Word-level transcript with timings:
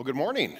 Well, 0.00 0.06
good 0.06 0.16
morning. 0.16 0.56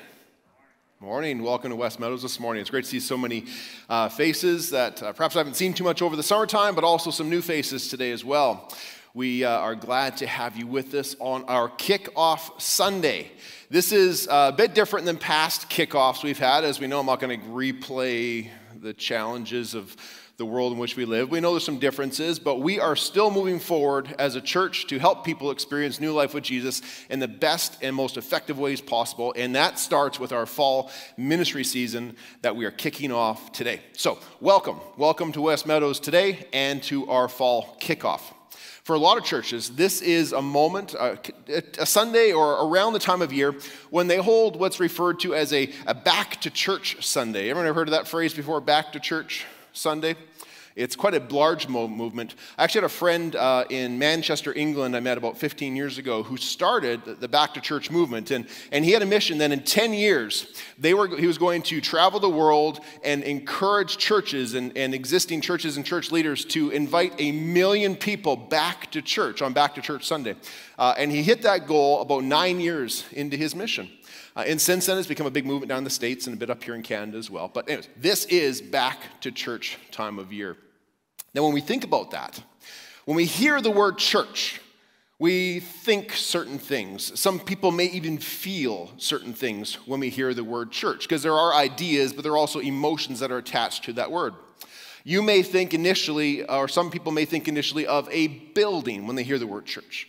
Morning. 1.00 1.42
Welcome 1.42 1.70
to 1.70 1.76
West 1.76 1.98
Meadows 1.98 2.20
this 2.20 2.38
morning. 2.38 2.60
It's 2.60 2.68
great 2.68 2.84
to 2.84 2.90
see 2.90 3.00
so 3.00 3.16
many 3.16 3.46
uh, 3.88 4.10
faces 4.10 4.68
that 4.68 5.02
uh, 5.02 5.14
perhaps 5.14 5.34
I 5.34 5.38
haven't 5.38 5.54
seen 5.54 5.72
too 5.72 5.82
much 5.82 6.02
over 6.02 6.14
the 6.14 6.22
summertime, 6.22 6.74
but 6.74 6.84
also 6.84 7.10
some 7.10 7.30
new 7.30 7.40
faces 7.40 7.88
today 7.88 8.10
as 8.10 8.22
well. 8.22 8.70
We 9.14 9.42
uh, 9.42 9.48
are 9.50 9.74
glad 9.74 10.18
to 10.18 10.26
have 10.26 10.58
you 10.58 10.66
with 10.66 10.92
us 10.92 11.16
on 11.20 11.44
our 11.44 11.70
kickoff 11.70 12.60
Sunday. 12.60 13.30
This 13.70 13.92
is 13.92 14.28
a 14.30 14.52
bit 14.54 14.74
different 14.74 15.06
than 15.06 15.16
past 15.16 15.70
kickoffs 15.70 16.22
we've 16.22 16.38
had. 16.38 16.62
As 16.62 16.78
we 16.78 16.86
know, 16.86 17.00
I'm 17.00 17.06
not 17.06 17.18
going 17.18 17.40
to 17.40 17.46
replay 17.46 18.50
the 18.78 18.92
challenges 18.92 19.72
of 19.72 19.96
the 20.40 20.46
world 20.46 20.72
in 20.72 20.78
which 20.78 20.96
we 20.96 21.04
live. 21.04 21.30
We 21.30 21.38
know 21.38 21.50
there's 21.50 21.66
some 21.66 21.78
differences, 21.78 22.38
but 22.38 22.60
we 22.62 22.80
are 22.80 22.96
still 22.96 23.30
moving 23.30 23.58
forward 23.60 24.14
as 24.18 24.36
a 24.36 24.40
church 24.40 24.86
to 24.86 24.98
help 24.98 25.22
people 25.22 25.50
experience 25.50 26.00
new 26.00 26.14
life 26.14 26.32
with 26.32 26.44
Jesus 26.44 26.80
in 27.10 27.18
the 27.18 27.28
best 27.28 27.76
and 27.82 27.94
most 27.94 28.16
effective 28.16 28.58
ways 28.58 28.80
possible. 28.80 29.34
And 29.36 29.54
that 29.54 29.78
starts 29.78 30.18
with 30.18 30.32
our 30.32 30.46
fall 30.46 30.90
ministry 31.18 31.62
season 31.62 32.16
that 32.40 32.56
we 32.56 32.64
are 32.64 32.70
kicking 32.70 33.12
off 33.12 33.52
today. 33.52 33.82
So, 33.92 34.18
welcome. 34.40 34.80
Welcome 34.96 35.32
to 35.32 35.42
West 35.42 35.66
Meadows 35.66 36.00
today 36.00 36.46
and 36.54 36.82
to 36.84 37.06
our 37.10 37.28
fall 37.28 37.76
kickoff. 37.78 38.22
For 38.82 38.96
a 38.96 38.98
lot 38.98 39.18
of 39.18 39.24
churches, 39.24 39.68
this 39.68 40.00
is 40.00 40.32
a 40.32 40.40
moment, 40.40 40.94
a, 40.94 41.18
a, 41.78 41.84
Sunday 41.84 42.32
or 42.32 42.66
around 42.66 42.94
the 42.94 42.98
time 42.98 43.20
of 43.20 43.30
year, 43.30 43.54
when 43.90 44.06
they 44.06 44.16
hold 44.16 44.58
what's 44.58 44.80
referred 44.80 45.20
to 45.20 45.34
as 45.34 45.52
a, 45.52 45.70
a 45.86 45.92
back 45.92 46.40
to 46.40 46.50
church 46.50 47.04
Sunday. 47.06 47.50
Everyone 47.50 47.66
ever 47.66 47.80
heard 47.80 47.88
of 47.88 47.92
that 47.92 48.08
phrase 48.08 48.32
before, 48.32 48.62
back 48.62 48.92
to 48.92 49.00
church 49.00 49.44
Sunday? 49.72 50.16
It's 50.76 50.94
quite 50.94 51.14
a 51.14 51.34
large 51.34 51.68
movement. 51.68 52.36
I 52.56 52.64
actually 52.64 52.82
had 52.82 52.86
a 52.86 52.94
friend 52.94 53.34
uh, 53.34 53.64
in 53.70 53.98
Manchester, 53.98 54.54
England, 54.54 54.96
I 54.96 55.00
met 55.00 55.18
about 55.18 55.36
15 55.36 55.74
years 55.74 55.98
ago, 55.98 56.22
who 56.22 56.36
started 56.36 57.04
the 57.04 57.28
Back 57.28 57.54
to 57.54 57.60
Church 57.60 57.90
movement. 57.90 58.30
And, 58.30 58.46
and 58.70 58.84
he 58.84 58.92
had 58.92 59.02
a 59.02 59.06
mission 59.06 59.38
that 59.38 59.50
in 59.50 59.62
10 59.62 59.92
years, 59.92 60.46
they 60.78 60.94
were, 60.94 61.08
he 61.08 61.26
was 61.26 61.38
going 61.38 61.62
to 61.62 61.80
travel 61.80 62.20
the 62.20 62.30
world 62.30 62.80
and 63.04 63.22
encourage 63.24 63.98
churches 63.98 64.54
and, 64.54 64.76
and 64.76 64.94
existing 64.94 65.40
churches 65.40 65.76
and 65.76 65.84
church 65.84 66.12
leaders 66.12 66.44
to 66.46 66.70
invite 66.70 67.14
a 67.18 67.32
million 67.32 67.96
people 67.96 68.36
back 68.36 68.90
to 68.92 69.02
church 69.02 69.42
on 69.42 69.52
Back 69.52 69.74
to 69.74 69.80
Church 69.80 70.06
Sunday. 70.06 70.36
Uh, 70.78 70.94
and 70.96 71.10
he 71.10 71.22
hit 71.22 71.42
that 71.42 71.66
goal 71.66 72.00
about 72.00 72.24
nine 72.24 72.60
years 72.60 73.04
into 73.12 73.36
his 73.36 73.54
mission. 73.54 73.90
Uh, 74.36 74.44
and 74.46 74.60
since 74.60 74.86
then, 74.86 74.96
it's 74.96 75.08
become 75.08 75.26
a 75.26 75.30
big 75.30 75.44
movement 75.44 75.68
down 75.68 75.78
in 75.78 75.84
the 75.84 75.90
States 75.90 76.26
and 76.26 76.36
a 76.36 76.38
bit 76.38 76.50
up 76.50 76.62
here 76.62 76.74
in 76.74 76.82
Canada 76.82 77.18
as 77.18 77.30
well. 77.30 77.50
But, 77.52 77.68
anyways, 77.68 77.88
this 77.96 78.24
is 78.26 78.62
back 78.62 79.20
to 79.22 79.32
church 79.32 79.76
time 79.90 80.18
of 80.18 80.32
year. 80.32 80.56
Now, 81.34 81.44
when 81.44 81.52
we 81.52 81.60
think 81.60 81.84
about 81.84 82.10
that, 82.10 82.42
when 83.04 83.16
we 83.16 83.24
hear 83.24 83.60
the 83.60 83.70
word 83.70 83.98
church, 83.98 84.60
we 85.18 85.60
think 85.60 86.12
certain 86.12 86.58
things. 86.58 87.18
Some 87.18 87.38
people 87.38 87.70
may 87.70 87.86
even 87.86 88.18
feel 88.18 88.90
certain 88.96 89.32
things 89.32 89.74
when 89.86 90.00
we 90.00 90.08
hear 90.08 90.34
the 90.34 90.44
word 90.44 90.70
church, 90.70 91.02
because 91.02 91.22
there 91.22 91.34
are 91.34 91.54
ideas, 91.54 92.12
but 92.12 92.22
there 92.22 92.32
are 92.32 92.38
also 92.38 92.58
emotions 92.58 93.20
that 93.20 93.30
are 93.30 93.38
attached 93.38 93.84
to 93.84 93.92
that 93.94 94.10
word. 94.10 94.34
You 95.04 95.22
may 95.22 95.42
think 95.42 95.72
initially, 95.72 96.44
or 96.44 96.68
some 96.68 96.90
people 96.90 97.12
may 97.12 97.24
think 97.24 97.48
initially, 97.48 97.86
of 97.86 98.08
a 98.10 98.26
building 98.26 99.06
when 99.06 99.16
they 99.16 99.22
hear 99.22 99.38
the 99.38 99.46
word 99.46 99.66
church 99.66 100.08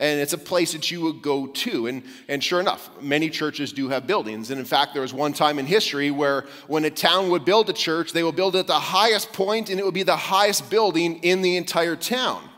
and 0.00 0.18
it's 0.18 0.32
a 0.32 0.38
place 0.38 0.72
that 0.72 0.90
you 0.90 1.02
would 1.02 1.20
go 1.20 1.46
to. 1.46 1.86
And, 1.86 2.02
and 2.26 2.42
sure 2.42 2.58
enough, 2.58 2.90
many 3.02 3.28
churches 3.28 3.70
do 3.70 3.90
have 3.90 4.06
buildings. 4.06 4.50
And 4.50 4.58
in 4.58 4.64
fact, 4.64 4.94
there 4.94 5.02
was 5.02 5.12
one 5.12 5.34
time 5.34 5.58
in 5.58 5.66
history 5.66 6.10
where 6.10 6.46
when 6.68 6.86
a 6.86 6.90
town 6.90 7.28
would 7.28 7.44
build 7.44 7.68
a 7.68 7.74
church, 7.74 8.12
they 8.12 8.22
would 8.22 8.34
build 8.34 8.56
it 8.56 8.60
at 8.60 8.66
the 8.66 8.72
highest 8.72 9.34
point, 9.34 9.68
and 9.68 9.78
it 9.78 9.84
would 9.84 9.94
be 9.94 10.02
the 10.02 10.16
highest 10.16 10.70
building 10.70 11.22
in 11.22 11.42
the 11.42 11.58
entire 11.58 11.96
town. 11.96 12.48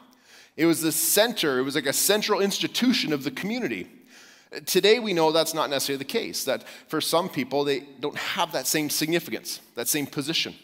It 0.57 0.67
was 0.67 0.83
the 0.83 0.93
center, 0.93 1.59
it 1.59 1.63
was 1.63 1.75
like 1.75 1.87
a 1.87 1.93
central 1.93 2.41
institution 2.41 3.13
of 3.13 3.25
the 3.25 3.31
community. 3.33 3.89
Today, 4.67 5.01
we 5.01 5.13
know 5.13 5.33
that's 5.33 5.55
not 5.55 5.69
necessarily 5.69 5.99
the 5.99 6.05
case, 6.05 6.45
that 6.45 6.63
for 6.87 7.01
some 7.01 7.29
people, 7.29 7.65
they 7.65 7.81
don't 7.99 8.17
have 8.17 8.53
that 8.53 8.69
same 8.69 8.89
significance, 8.89 9.61
that 9.75 9.89
same 9.89 10.07
position. 10.07 10.55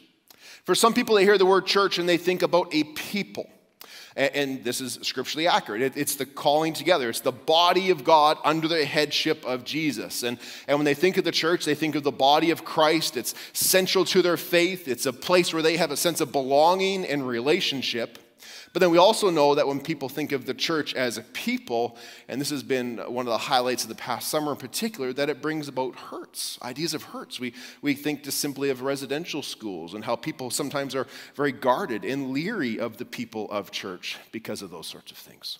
For 0.65 0.77
some 0.77 0.95
people, 0.95 1.17
they 1.17 1.25
hear 1.25 1.39
the 1.39 1.47
word 1.47 1.67
church 1.67 1.99
and 1.99 2.09
they 2.09 2.19
think 2.19 2.43
about 2.43 2.73
a 2.73 2.85
people. 2.85 3.49
And, 4.19 4.65
this 4.65 4.81
is 4.81 4.99
scripturally 5.03 5.47
accurate. 5.47 5.97
it's 5.97 6.17
the 6.17 6.27
calling 6.27 6.75
together, 6.75 7.09
it's 7.09 7.21
the 7.21 7.31
body 7.31 7.91
of 7.91 8.03
God 8.03 8.37
under 8.45 8.67
the 8.67 8.85
headship 8.85 9.45
of 9.45 9.65
Jesus. 9.65 10.25
And, 10.25 10.39
and 10.67 10.77
when 10.77 10.85
they 10.85 10.95
think 10.95 11.19
of 11.19 11.25
the 11.25 11.31
church, 11.31 11.65
they 11.65 11.77
think 11.77 11.95
of 11.95 12.03
the 12.03 12.11
body 12.11 12.51
of 12.51 12.65
Christ. 12.65 13.17
It's 13.17 13.33
central 13.53 14.05
to 14.07 14.21
their 14.21 14.37
faith, 14.37 14.89
it's 14.89 15.07
a 15.07 15.13
place 15.13 15.55
where 15.55 15.63
they 15.63 15.77
have 15.77 15.93
a 15.93 15.97
sense 15.97 16.21
of 16.21 16.33
belonging 16.33 17.07
and 17.07 17.27
relationship. 17.27 18.19
But 18.73 18.81
then 18.81 18.91
we 18.91 18.99
also 18.99 19.31
know 19.31 19.55
that 19.55 19.67
when 19.67 19.81
people 19.81 20.09
think 20.09 20.33
of 20.33 20.47
the 20.47 20.55
church 20.55 20.95
as 20.95 21.19
a 21.19 21.23
people, 21.23 21.97
and 22.29 22.41
this 22.41 22.51
has 22.51 22.63
been 22.63 22.99
one 22.99 23.27
of 23.27 23.31
the 23.33 23.39
highlights 23.39 23.83
of 23.83 23.89
the 23.89 23.95
past 23.95 24.29
summer 24.29 24.53
in 24.53 24.59
particular, 24.59 25.13
that 25.13 25.31
it 25.31 25.43
brings 25.43 25.69
about 25.69 25.97
hurts, 25.97 26.59
ideas 26.63 26.95
of 26.95 27.03
hurts. 27.03 27.41
We, 27.41 27.55
we 27.83 27.95
think 27.95 28.25
just 28.25 28.39
simply 28.39 28.71
of 28.71 28.83
residential 28.83 29.43
schools 29.43 29.95
and 29.95 30.05
how 30.05 30.17
people 30.17 30.51
sometimes 30.51 30.95
are 30.95 31.07
very 31.35 31.53
guarded 31.53 32.05
and 32.05 32.31
leery 32.31 32.79
of 32.79 32.97
the 32.97 33.05
people 33.05 33.51
of 33.51 33.71
church 33.71 34.17
because 34.33 34.63
of 34.63 34.71
those 34.71 34.87
sorts 34.87 35.11
of 35.11 35.19
things. 35.19 35.59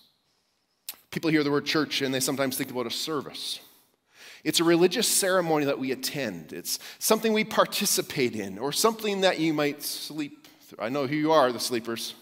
People 1.11 1.29
hear 1.31 1.43
the 1.43 1.51
word 1.51 1.65
church 1.65 2.01
and 2.01 2.13
they 2.13 2.19
sometimes 2.19 2.57
think 2.57 2.71
about 2.71 2.85
a 2.85 2.91
service. 2.91 3.59
It's 4.43 4.59
a 4.59 4.63
religious 4.63 5.07
ceremony 5.07 5.65
that 5.65 5.79
we 5.79 5.91
attend. 5.91 6.53
It's 6.53 6.79
something 6.97 7.33
we 7.33 7.43
participate 7.43 8.35
in, 8.35 8.57
or 8.57 8.71
something 8.71 9.21
that 9.21 9.39
you 9.39 9.53
might 9.53 9.83
sleep 9.83 10.47
through. 10.61 10.83
I 10.83 10.89
know 10.89 11.07
who 11.07 11.15
you 11.15 11.31
are, 11.31 11.51
the 11.51 11.59
sleepers. 11.59 12.13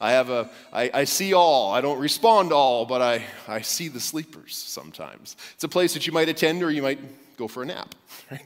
I 0.00 0.12
have 0.12 0.30
a, 0.30 0.48
I, 0.72 0.90
I 0.94 1.04
see 1.04 1.34
all. 1.34 1.72
I 1.72 1.80
don't 1.80 1.98
respond 1.98 2.52
all, 2.52 2.86
but 2.86 3.02
I, 3.02 3.24
I 3.48 3.62
see 3.62 3.88
the 3.88 4.00
sleepers 4.00 4.56
sometimes. 4.56 5.36
It's 5.54 5.64
a 5.64 5.68
place 5.68 5.94
that 5.94 6.06
you 6.06 6.12
might 6.12 6.28
attend 6.28 6.62
or 6.62 6.70
you 6.70 6.82
might 6.82 7.00
go 7.36 7.48
for 7.48 7.62
a 7.62 7.66
nap, 7.66 7.94
right? 8.30 8.44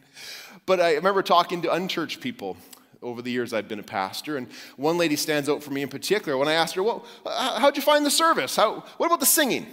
But 0.64 0.80
I 0.80 0.94
remember 0.94 1.22
talking 1.22 1.62
to 1.62 1.72
unchurched 1.72 2.20
people 2.20 2.56
over 3.02 3.20
the 3.20 3.30
years 3.30 3.52
I've 3.52 3.68
been 3.68 3.80
a 3.80 3.84
pastor, 3.84 4.36
and 4.36 4.46
one 4.76 4.96
lady 4.96 5.16
stands 5.16 5.48
out 5.48 5.62
for 5.62 5.72
me 5.72 5.82
in 5.82 5.88
particular. 5.88 6.38
When 6.38 6.48
I 6.48 6.52
asked 6.52 6.74
her, 6.76 6.82
well, 6.82 7.04
how'd 7.26 7.76
you 7.76 7.82
find 7.82 8.06
the 8.06 8.10
service? 8.10 8.56
How, 8.56 8.84
what 8.96 9.06
about 9.06 9.20
the 9.20 9.26
singing? 9.26 9.66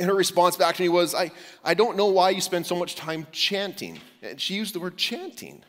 And 0.00 0.08
her 0.08 0.14
response 0.14 0.56
back 0.56 0.74
to 0.76 0.82
me 0.82 0.88
was, 0.88 1.14
I, 1.14 1.30
I 1.64 1.74
don't 1.74 1.96
know 1.96 2.06
why 2.06 2.30
you 2.30 2.40
spend 2.40 2.66
so 2.66 2.74
much 2.74 2.96
time 2.96 3.26
chanting. 3.30 4.00
And 4.22 4.40
she 4.40 4.54
used 4.54 4.74
the 4.74 4.80
word 4.80 4.96
chanting. 4.96 5.62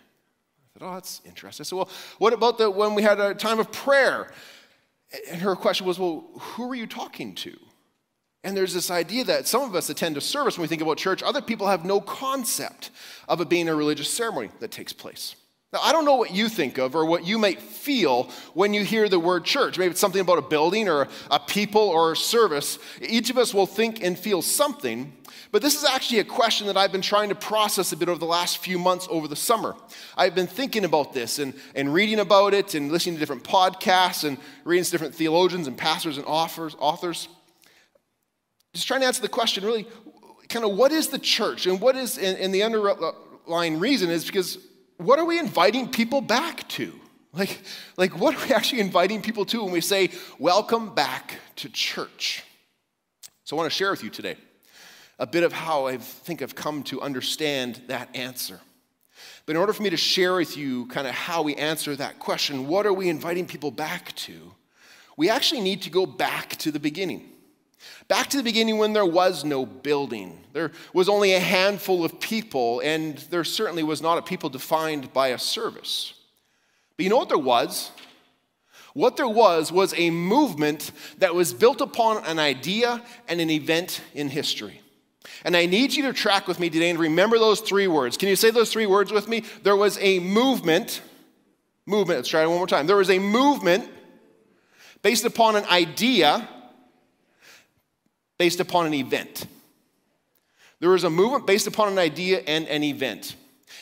I 0.76 0.80
thought, 0.80 0.90
oh, 0.90 0.94
that's 0.96 1.22
interesting. 1.24 1.64
I 1.64 1.66
said, 1.66 1.76
well, 1.76 1.90
what 2.18 2.34
about 2.34 2.58
the, 2.58 2.72
when 2.72 2.96
we 2.96 3.04
had 3.04 3.20
a 3.20 3.36
time 3.36 3.60
of 3.60 3.72
prayer? 3.72 4.32
And 5.30 5.42
her 5.42 5.56
question 5.56 5.88
was, 5.88 6.00
well, 6.00 6.26
who 6.40 6.70
are 6.70 6.76
you 6.76 6.88
talking 6.88 7.34
to? 7.36 7.58
And 8.44 8.56
there's 8.56 8.74
this 8.74 8.92
idea 8.92 9.24
that 9.26 9.48
some 9.48 9.64
of 9.64 9.76
us 9.76 9.90
attend 9.90 10.16
a 10.18 10.22
service 10.22 10.58
when 10.58 10.64
we 10.64 10.68
think 10.68 10.82
about 10.82 10.98
church, 10.98 11.24
other 11.24 11.42
people 11.42 11.68
have 11.68 11.86
no 11.86 12.00
concept 12.00 12.92
of 13.28 13.42
it 13.42 13.50
being 13.50 13.68
a 13.68 13.76
religious 13.76 14.10
ceremony 14.10 14.50
that 14.60 14.72
takes 14.72 14.94
place. 14.94 15.36
Now, 15.74 15.80
I 15.84 15.92
don't 15.92 16.06
know 16.06 16.16
what 16.16 16.32
you 16.32 16.48
think 16.48 16.78
of 16.78 16.96
or 16.96 17.06
what 17.06 17.26
you 17.26 17.38
might 17.38 17.62
feel 17.62 18.30
when 18.54 18.74
you 18.74 18.86
hear 18.86 19.10
the 19.10 19.20
word 19.20 19.44
church. 19.44 19.78
Maybe 19.78 19.92
it's 19.92 20.00
something 20.00 20.22
about 20.22 20.38
a 20.38 20.42
building 20.42 20.88
or 20.88 21.10
a 21.30 21.40
people 21.40 21.82
or 21.82 22.14
a 22.14 22.16
service. 22.16 22.80
Each 23.02 23.30
of 23.30 23.38
us 23.38 23.54
will 23.54 23.66
think 23.66 24.02
and 24.02 24.18
feel 24.18 24.42
something, 24.42 25.12
but 25.52 25.62
this 25.62 25.76
is 25.76 25.84
actually 25.84 26.20
a 26.20 26.24
question 26.24 26.68
that 26.68 26.78
I've 26.78 26.94
been 26.94 27.02
trying 27.02 27.28
to 27.30 27.36
process 27.36 27.92
a 27.92 27.98
bit 27.98 28.08
over 28.08 28.18
the 28.18 28.26
last 28.26 28.60
few 28.60 28.80
months 28.80 29.10
over 29.10 29.28
the 29.28 29.36
summer. 29.36 29.76
I've 30.16 30.36
been 30.36 30.48
thinking 30.48 30.86
about 30.86 31.12
this 31.12 31.38
and, 31.38 31.54
and 31.76 31.94
reading 31.94 32.20
about 32.20 32.54
it 32.54 32.74
and 32.74 32.90
listening 32.90 33.16
to 33.16 33.20
different 33.20 33.44
podcasts 33.44 34.24
and 34.24 34.38
reading 34.64 34.86
to 34.86 34.92
different 34.92 35.16
theologians 35.16 35.68
and 35.68 35.78
pastors 35.78 36.16
and 36.16 36.26
authors, 36.26 36.78
authors. 36.80 37.28
Just 38.74 38.88
trying 38.88 39.02
to 39.02 39.08
answer 39.08 39.22
the 39.22 39.28
question 39.28 39.66
really, 39.66 39.86
kind 40.48 40.64
of 40.64 40.78
what 40.78 40.94
is 40.94 41.10
the 41.10 41.20
church? 41.20 41.68
And 41.68 41.82
what 41.82 41.98
is, 41.98 42.18
and, 42.18 42.38
and 42.38 42.56
the 42.56 42.64
underlying 42.64 43.80
reason 43.80 44.10
is 44.10 44.24
because 44.24 44.60
what 44.98 45.20
are 45.20 45.26
we 45.26 45.40
inviting 45.40 45.90
people 45.90 46.22
back 46.22 46.68
to? 46.70 46.94
Like, 47.34 47.62
like, 47.98 48.18
what 48.18 48.36
are 48.36 48.48
we 48.48 48.54
actually 48.54 48.80
inviting 48.80 49.22
people 49.22 49.46
to 49.46 49.64
when 49.64 49.72
we 49.72 49.82
say, 49.82 50.10
Welcome 50.40 50.96
back 50.96 51.36
to 51.58 51.70
church? 51.70 52.44
So, 53.44 53.56
I 53.56 53.60
want 53.60 53.72
to 53.72 53.76
share 53.76 53.92
with 53.92 54.04
you 54.04 54.10
today 54.10 54.38
a 55.20 55.28
bit 55.28 55.44
of 55.44 55.54
how 55.54 55.88
I 55.88 55.98
think 55.98 56.42
I've 56.42 56.56
come 56.56 56.84
to 56.84 57.02
understand 57.02 57.82
that 57.88 58.16
answer. 58.16 58.60
But 59.46 59.56
in 59.56 59.58
order 59.58 59.74
for 59.74 59.84
me 59.84 59.90
to 59.90 59.98
share 59.98 60.36
with 60.36 60.58
you 60.58 60.88
kind 60.88 61.08
of 61.08 61.14
how 61.14 61.42
we 61.42 61.56
answer 61.56 61.96
that 61.96 62.20
question, 62.20 62.68
what 62.68 62.86
are 62.86 62.94
we 62.94 63.10
inviting 63.10 63.46
people 63.46 63.72
back 63.72 64.14
to? 64.18 64.54
We 65.16 65.30
actually 65.30 65.62
need 65.62 65.82
to 65.84 65.90
go 65.90 66.06
back 66.06 66.56
to 66.58 66.72
the 66.72 66.80
beginning. 66.80 67.30
Back 68.08 68.28
to 68.28 68.38
the 68.38 68.44
beginning 68.44 68.78
when 68.78 68.94
there 68.94 69.06
was 69.06 69.44
no 69.44 69.66
building. 69.66 70.40
There 70.58 70.72
was 70.92 71.08
only 71.08 71.34
a 71.34 71.40
handful 71.40 72.04
of 72.04 72.20
people, 72.20 72.80
and 72.80 73.16
there 73.30 73.44
certainly 73.44 73.84
was 73.84 74.02
not 74.02 74.18
a 74.18 74.24
people 74.24 74.50
defined 74.50 75.14
by 75.14 75.28
a 75.28 75.38
service. 75.38 76.16
But 76.96 77.04
you 77.04 77.12
know 77.12 77.18
what 77.18 77.30
there 77.30 77.38
was? 77.38 77.92
What 78.96 79.18
there 79.18 79.28
was 79.28 79.72
was 79.72 79.94
a 79.96 80.10
movement 80.10 80.92
that 81.20 81.36
was 81.36 81.54
built 81.54 81.80
upon 81.80 82.26
an 82.26 82.40
idea 82.40 83.04
and 83.28 83.40
an 83.40 83.52
event 83.52 84.02
in 84.16 84.30
history. 84.30 84.82
And 85.46 85.56
I 85.56 85.68
need 85.68 85.94
you 85.94 86.02
to 86.08 86.14
track 86.14 86.48
with 86.48 86.60
me 86.60 86.72
today 86.72 86.90
and 86.90 86.98
remember 86.98 87.38
those 87.38 87.60
three 87.60 87.86
words. 87.86 88.18
Can 88.18 88.28
you 88.28 88.36
say 88.36 88.50
those 88.50 88.74
three 88.74 88.88
words 88.88 89.12
with 89.12 89.28
me? 89.28 89.44
There 89.62 89.76
was 89.76 90.00
a 90.02 90.18
movement. 90.18 91.04
Movement, 91.86 92.18
let's 92.18 92.30
try 92.30 92.42
it 92.42 92.48
one 92.48 92.58
more 92.58 92.66
time. 92.66 92.88
There 92.88 92.98
was 92.98 93.12
a 93.12 93.20
movement 93.20 93.88
based 95.04 95.24
upon 95.24 95.56
an 95.56 95.66
idea, 95.66 96.50
based 98.40 98.60
upon 98.60 98.88
an 98.88 98.96
event. 98.96 99.46
There 100.80 100.90
was 100.92 101.04
a 101.04 101.10
movement 101.10 101.48
based 101.48 101.68
upon 101.68 101.92
an 101.92 101.98
idea 101.98 102.42
and 102.46 102.68
an 102.68 102.84
event. 102.84 103.36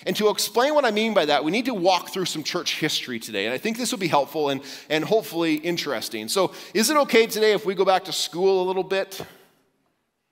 And 0.05 0.15
to 0.17 0.29
explain 0.29 0.75
what 0.75 0.85
I 0.85 0.91
mean 0.91 1.13
by 1.13 1.25
that, 1.25 1.43
we 1.43 1.51
need 1.51 1.65
to 1.65 1.73
walk 1.73 2.09
through 2.09 2.25
some 2.25 2.43
church 2.43 2.79
history 2.79 3.19
today. 3.19 3.45
And 3.45 3.53
I 3.53 3.57
think 3.57 3.77
this 3.77 3.91
will 3.91 3.99
be 3.99 4.07
helpful 4.07 4.49
and, 4.49 4.61
and 4.89 5.03
hopefully 5.03 5.55
interesting. 5.55 6.27
So, 6.27 6.53
is 6.73 6.89
it 6.89 6.97
okay 6.97 7.27
today 7.27 7.53
if 7.53 7.65
we 7.65 7.75
go 7.75 7.85
back 7.85 8.05
to 8.05 8.13
school 8.13 8.63
a 8.63 8.65
little 8.65 8.83
bit? 8.83 9.21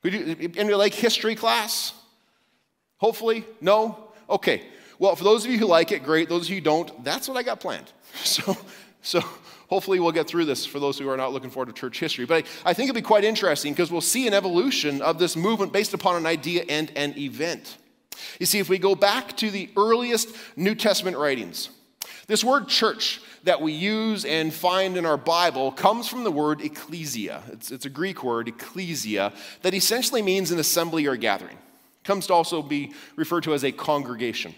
Would 0.03 0.13
you, 0.13 0.77
like 0.77 0.93
history 0.93 1.35
class? 1.35 1.93
Hopefully? 2.97 3.45
No? 3.61 4.11
Okay. 4.29 4.63
Well, 4.99 5.15
for 5.15 5.23
those 5.23 5.45
of 5.45 5.51
you 5.51 5.57
who 5.57 5.65
like 5.65 5.91
it, 5.91 6.03
great. 6.03 6.29
Those 6.29 6.43
of 6.45 6.49
you 6.49 6.55
who 6.57 6.61
don't, 6.61 7.03
that's 7.03 7.27
what 7.27 7.37
I 7.37 7.43
got 7.43 7.59
planned. 7.59 7.91
So, 8.23 8.55
so 9.01 9.23
hopefully 9.69 9.99
we'll 9.99 10.11
get 10.11 10.27
through 10.27 10.45
this 10.45 10.65
for 10.65 10.79
those 10.79 10.97
who 10.97 11.09
are 11.09 11.17
not 11.17 11.33
looking 11.33 11.49
forward 11.49 11.73
to 11.73 11.79
church 11.79 11.99
history. 11.99 12.25
But 12.25 12.45
I, 12.65 12.71
I 12.71 12.73
think 12.73 12.89
it'll 12.89 12.99
be 12.99 13.01
quite 13.01 13.23
interesting 13.23 13.73
because 13.73 13.91
we'll 13.91 14.01
see 14.01 14.27
an 14.27 14.33
evolution 14.33 15.01
of 15.01 15.19
this 15.19 15.35
movement 15.35 15.73
based 15.73 15.93
upon 15.93 16.15
an 16.15 16.25
idea 16.25 16.65
and 16.69 16.91
an 16.95 17.17
event. 17.17 17.77
You 18.39 18.45
see, 18.45 18.59
if 18.59 18.69
we 18.69 18.77
go 18.77 18.95
back 18.95 19.35
to 19.37 19.49
the 19.49 19.69
earliest 19.75 20.35
New 20.55 20.75
Testament 20.75 21.17
writings, 21.17 21.69
this 22.27 22.43
word 22.43 22.67
church 22.67 23.21
that 23.43 23.61
we 23.61 23.73
use 23.73 24.23
and 24.23 24.53
find 24.53 24.95
in 24.95 25.05
our 25.05 25.17
Bible 25.17 25.71
comes 25.71 26.07
from 26.07 26.23
the 26.23 26.31
word 26.31 26.61
ecclesia. 26.61 27.43
It's, 27.51 27.71
it's 27.71 27.85
a 27.85 27.89
Greek 27.89 28.23
word, 28.23 28.47
ecclesia, 28.47 29.33
that 29.61 29.73
essentially 29.73 30.21
means 30.21 30.51
an 30.51 30.59
assembly 30.59 31.05
or 31.05 31.17
gathering. 31.17 31.57
It 31.57 32.03
comes 32.05 32.27
to 32.27 32.33
also 32.33 32.61
be 32.61 32.93
referred 33.15 33.43
to 33.43 33.53
as 33.53 33.63
a 33.63 33.71
congregation. 33.71 34.55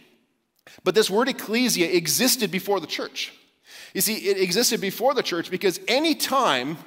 But 0.83 0.95
this 0.95 1.09
word 1.09 1.27
ecclesia 1.27 1.87
existed 1.87 2.51
before 2.51 2.79
the 2.79 2.87
church. 2.87 3.33
You 3.93 4.01
see, 4.01 4.15
it 4.27 4.39
existed 4.39 4.81
before 4.81 5.13
the 5.13 5.23
church 5.23 5.49
because 5.49 5.79
any 5.87 6.15
time 6.15 6.77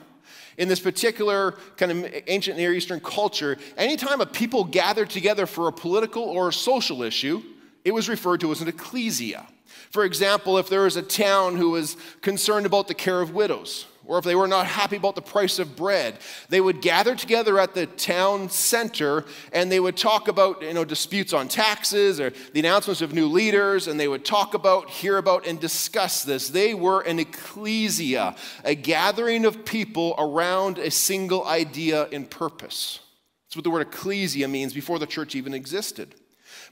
in 0.57 0.69
this 0.69 0.81
particular 0.81 1.53
kind 1.77 1.93
of 1.93 2.13
ancient 2.27 2.59
Near 2.59 2.75
Eastern 2.75 3.01
culture, 3.01 3.57
anytime 3.77 4.21
a 4.21 4.27
people 4.27 4.65
gathered 4.65 5.09
together 5.09 5.47
for 5.47 5.69
a 5.69 5.73
political 5.73 6.23
or 6.23 6.49
a 6.49 6.53
social 6.53 7.03
issue, 7.03 7.43
it 7.85 7.93
was 7.93 8.09
referred 8.09 8.41
to 8.41 8.51
as 8.53 8.61
an 8.61 8.69
ecclesia. 8.69 9.47
For 9.91 10.05
example, 10.05 10.59
if 10.59 10.69
there 10.69 10.83
was 10.83 10.97
a 10.97 11.03
town 11.03 11.57
who 11.57 11.71
was 11.71 11.97
concerned 12.21 12.67
about 12.67 12.89
the 12.89 12.95
care 12.95 13.21
of 13.21 13.33
widows, 13.33 13.87
or 14.09 14.19
if 14.19 14.25
they 14.25 14.35
were 14.35 14.49
not 14.49 14.67
happy 14.67 14.97
about 14.97 15.15
the 15.15 15.23
price 15.23 15.59
of 15.59 15.77
bread, 15.77 16.19
they 16.49 16.63
would 16.63 16.81
gather 16.81 17.15
together 17.15 17.61
at 17.61 17.75
the 17.75 17.87
town 17.87 18.49
center 18.49 19.27
and 19.53 19.71
they 19.71 19.79
would 19.79 19.99
talk 19.99 20.29
about 20.29 20.63
you 20.63 20.73
know, 20.73 20.85
disputes 20.85 21.35
on 21.35 21.47
taxes 21.47 22.19
or 22.19 22.33
the 22.55 22.61
announcements 22.61 23.03
of 23.03 23.13
new 23.13 23.29
leaders, 23.29 23.87
and 23.87 24.01
they 24.01 24.09
would 24.09 24.25
talk 24.25 24.55
about, 24.55 24.89
hear 24.89 25.19
about, 25.19 25.47
and 25.47 25.61
discuss 25.61 26.25
this. 26.25 26.49
They 26.49 26.73
were 26.73 27.03
an 27.03 27.19
ecclesia, 27.19 28.35
a 28.65 28.75
gathering 28.75 29.45
of 29.45 29.67
people 29.67 30.15
around 30.19 30.79
a 30.79 30.91
single 30.91 31.47
idea 31.47 32.09
and 32.11 32.29
purpose. 32.31 33.01
That's 33.47 33.57
what 33.57 33.65
the 33.65 33.71
word 33.71 33.87
ecclesia 33.87 34.49
means 34.49 34.73
before 34.73 34.99
the 34.99 35.07
church 35.07 35.35
even 35.35 35.53
existed. 35.53 36.15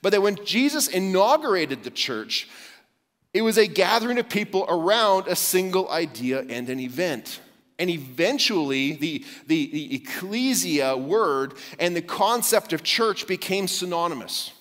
But 0.01 0.11
that 0.11 0.23
when 0.23 0.43
Jesus 0.45 0.89
inaugurated 0.89 1.85
the 1.85 1.91
church, 1.91 2.49
it 3.33 3.43
was 3.43 3.59
a 3.59 3.67
gathering 3.67 4.19
of 4.19 4.29
people 4.29 4.65
around 4.69 5.29
a 5.29 5.37
single 5.37 5.91
idea 5.91 6.41
and 6.49 6.69
an 6.69 6.81
event. 6.81 7.41
And 7.79 7.91
eventually, 7.91 8.93
the, 8.93 9.25
the, 9.47 9.71
the, 9.71 9.95
ecclesia 9.97 10.97
word 10.97 11.55
and 11.79 11.95
the 11.95 12.01
concept 12.01 12.73
of 12.73 12.83
church 12.83 13.27
became 13.27 13.69
synonymous. 13.69 14.53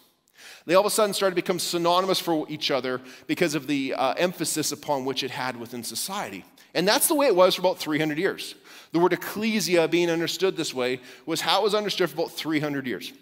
They 0.66 0.74
all 0.74 0.82
of 0.82 0.88
a 0.88 0.90
sudden 0.90 1.14
started 1.14 1.36
to 1.36 1.42
become 1.42 1.60
synonymous 1.60 2.20
for 2.20 2.46
each 2.50 2.72
other 2.72 3.00
because 3.28 3.56
of 3.56 3.68
the 3.68 3.94
uh, 3.94 4.14
emphasis 4.18 4.72
upon 4.72 5.06
which 5.06 5.24
it 5.24 5.32
had 5.32 5.56
within 5.58 5.84
society. 5.84 6.44
And 6.74 6.88
that's 6.88 7.08
the 7.08 7.16
way 7.16 7.28
it 7.28 7.36
was 7.36 7.56
for 7.56 7.62
about 7.62 7.78
300 7.78 8.18
years. 8.18 8.56
The 8.92 9.00
word 9.00 9.14
ecclesia 9.14 9.88
being 9.88 10.10
understood 10.10 10.58
this 10.58 10.74
way 10.74 11.00
was 11.26 11.40
how 11.40 11.62
it 11.62 11.64
was 11.64 11.76
understood 11.76 12.10
for 12.10 12.16
about 12.16 12.32
300 12.32 12.86
years. 12.86 13.14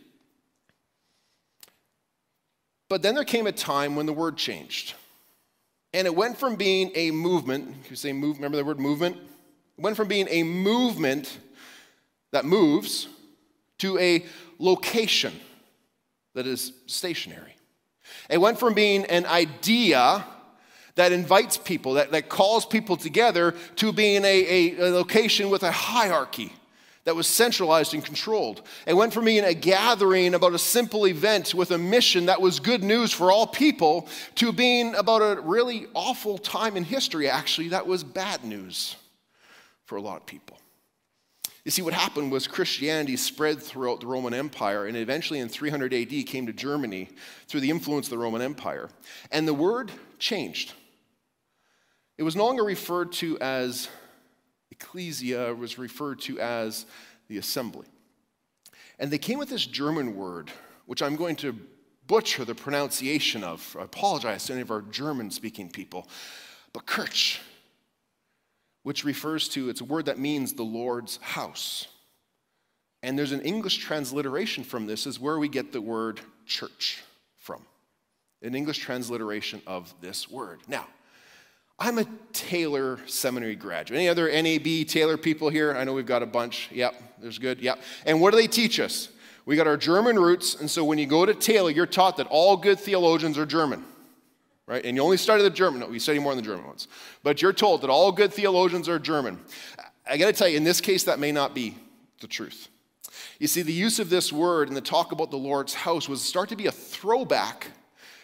But 2.89 3.01
then 3.01 3.15
there 3.15 3.23
came 3.23 3.47
a 3.47 3.51
time 3.51 3.95
when 3.95 4.05
the 4.05 4.13
word 4.13 4.37
changed. 4.37 4.95
And 5.93 6.07
it 6.07 6.15
went 6.15 6.37
from 6.37 6.55
being 6.55 6.91
a 6.95 7.11
movement, 7.11 7.75
you 7.89 7.95
say 7.95 8.13
move, 8.13 8.37
remember 8.37 8.57
the 8.57 8.65
word 8.65 8.79
movement? 8.79 9.17
It 9.17 9.81
went 9.81 9.95
from 9.95 10.07
being 10.07 10.27
a 10.29 10.43
movement 10.43 11.37
that 12.31 12.45
moves 12.45 13.07
to 13.79 13.97
a 13.99 14.25
location 14.57 15.33
that 16.33 16.47
is 16.47 16.73
stationary. 16.87 17.55
It 18.29 18.39
went 18.39 18.59
from 18.59 18.73
being 18.73 19.05
an 19.05 19.25
idea 19.25 20.25
that 20.95 21.11
invites 21.11 21.57
people, 21.57 21.93
that, 21.93 22.11
that 22.11 22.29
calls 22.29 22.65
people 22.65 22.97
together, 22.97 23.53
to 23.77 23.91
being 23.91 24.23
a, 24.23 24.27
a, 24.27 24.79
a 24.79 24.91
location 24.91 25.49
with 25.49 25.63
a 25.63 25.71
hierarchy 25.71 26.53
that 27.05 27.15
was 27.15 27.27
centralized 27.27 27.93
and 27.93 28.03
controlled. 28.03 28.61
It 28.87 28.93
went 28.93 29.13
from 29.13 29.25
being 29.25 29.43
a 29.43 29.53
gathering 29.53 30.33
about 30.33 30.53
a 30.53 30.59
simple 30.59 31.05
event 31.05 31.53
with 31.53 31.71
a 31.71 31.77
mission 31.77 32.27
that 32.27 32.41
was 32.41 32.59
good 32.59 32.83
news 32.83 33.11
for 33.11 33.31
all 33.31 33.45
people 33.45 34.07
to 34.35 34.53
being 34.53 34.95
about 34.95 35.21
a 35.21 35.41
really 35.41 35.87
awful 35.93 36.37
time 36.37 36.77
in 36.77 36.83
history, 36.83 37.29
actually, 37.29 37.69
that 37.69 37.87
was 37.87 38.03
bad 38.03 38.43
news 38.43 38.95
for 39.85 39.97
a 39.97 40.01
lot 40.01 40.17
of 40.17 40.25
people. 40.25 40.57
You 41.65 41.71
see, 41.71 41.81
what 41.81 41.93
happened 41.93 42.31
was 42.31 42.45
Christianity 42.45 43.15
spread 43.15 43.61
throughout 43.61 44.01
the 44.01 44.07
Roman 44.07 44.33
Empire 44.33 44.85
and 44.85 44.97
eventually 44.97 45.39
in 45.39 45.47
300 45.47 45.93
AD 45.93 46.25
came 46.25 46.45
to 46.45 46.53
Germany 46.53 47.09
through 47.47 47.61
the 47.61 47.69
influence 47.69 48.07
of 48.07 48.11
the 48.11 48.17
Roman 48.17 48.41
Empire. 48.41 48.89
And 49.31 49.47
the 49.47 49.53
word 49.53 49.91
changed. 50.19 50.73
It 52.17 52.23
was 52.23 52.35
no 52.35 52.45
longer 52.45 52.63
referred 52.63 53.13
to 53.13 53.39
as 53.39 53.87
ecclesia 54.73 55.53
was 55.53 55.77
referred 55.77 56.19
to 56.21 56.39
as 56.39 56.85
the 57.27 57.37
assembly. 57.37 57.87
And 58.99 59.11
they 59.11 59.17
came 59.17 59.39
with 59.39 59.49
this 59.49 59.65
German 59.65 60.15
word, 60.15 60.51
which 60.85 61.01
I'm 61.01 61.15
going 61.15 61.35
to 61.37 61.55
butcher 62.07 62.43
the 62.43 62.55
pronunciation 62.55 63.43
of. 63.43 63.75
I 63.79 63.83
apologize 63.83 64.45
to 64.45 64.53
any 64.53 64.61
of 64.61 64.71
our 64.71 64.81
German 64.81 65.31
speaking 65.31 65.69
people. 65.69 66.07
But 66.73 66.85
Kirch, 66.85 67.39
which 68.83 69.05
refers 69.05 69.47
to, 69.49 69.69
it's 69.69 69.81
a 69.81 69.85
word 69.85 70.05
that 70.05 70.19
means 70.19 70.53
the 70.53 70.63
Lord's 70.63 71.17
house. 71.17 71.87
And 73.01 73.17
there's 73.17 73.31
an 73.31 73.41
English 73.41 73.77
transliteration 73.77 74.63
from 74.63 74.87
this, 74.87 75.05
is 75.05 75.19
where 75.19 75.37
we 75.37 75.49
get 75.49 75.71
the 75.71 75.81
word 75.81 76.19
church 76.45 77.03
from. 77.37 77.61
An 78.41 78.55
English 78.55 78.79
transliteration 78.79 79.61
of 79.67 79.93
this 80.01 80.29
word. 80.29 80.61
Now, 80.67 80.87
I'm 81.83 81.97
a 81.97 82.05
Taylor 82.31 82.97
Seminary 83.07 83.57
graduate. 83.57 83.99
Any 83.99 84.07
other 84.07 84.31
NAB 84.31 84.87
Taylor 84.87 85.17
people 85.17 85.49
here? 85.49 85.75
I 85.75 85.83
know 85.83 85.91
we've 85.91 86.05
got 86.05 86.23
a 86.23 86.25
bunch. 86.25 86.69
Yep, 86.71 86.95
there's 87.19 87.37
good. 87.37 87.59
Yep. 87.59 87.81
And 88.05 88.21
what 88.21 88.31
do 88.31 88.37
they 88.37 88.47
teach 88.47 88.79
us? 88.79 89.09
We 89.45 89.57
got 89.57 89.67
our 89.67 89.75
German 89.75 90.17
roots, 90.17 90.55
and 90.55 90.71
so 90.71 90.85
when 90.85 90.97
you 90.97 91.05
go 91.05 91.25
to 91.25 91.33
Taylor, 91.33 91.69
you're 91.69 91.85
taught 91.85 92.15
that 92.17 92.27
all 92.29 92.55
good 92.55 92.79
theologians 92.79 93.37
are 93.37 93.45
German, 93.45 93.83
right? 94.65 94.85
And 94.85 94.95
you 94.95 95.03
only 95.03 95.17
study 95.17 95.43
the 95.43 95.49
German. 95.49 95.81
No, 95.81 95.87
we 95.87 95.99
study 95.99 96.19
more 96.19 96.33
than 96.33 96.41
the 96.41 96.49
German 96.49 96.65
ones. 96.65 96.87
But 97.21 97.41
you're 97.41 97.51
told 97.51 97.81
that 97.81 97.89
all 97.89 98.13
good 98.13 98.31
theologians 98.31 98.87
are 98.87 98.97
German. 98.97 99.37
I 100.09 100.15
got 100.15 100.27
to 100.27 100.33
tell 100.33 100.47
you, 100.47 100.55
in 100.55 100.63
this 100.63 100.79
case, 100.79 101.03
that 101.03 101.19
may 101.19 101.33
not 101.33 101.53
be 101.53 101.75
the 102.21 102.27
truth. 102.27 102.69
You 103.39 103.47
see, 103.47 103.61
the 103.61 103.73
use 103.73 103.99
of 103.99 104.09
this 104.09 104.31
word 104.31 104.69
and 104.69 104.77
the 104.77 104.81
talk 104.81 105.11
about 105.11 105.31
the 105.31 105.37
Lord's 105.37 105.73
house 105.73 106.07
was 106.07 106.21
start 106.21 106.47
to 106.47 106.55
be 106.55 106.67
a 106.67 106.71
throwback 106.71 107.67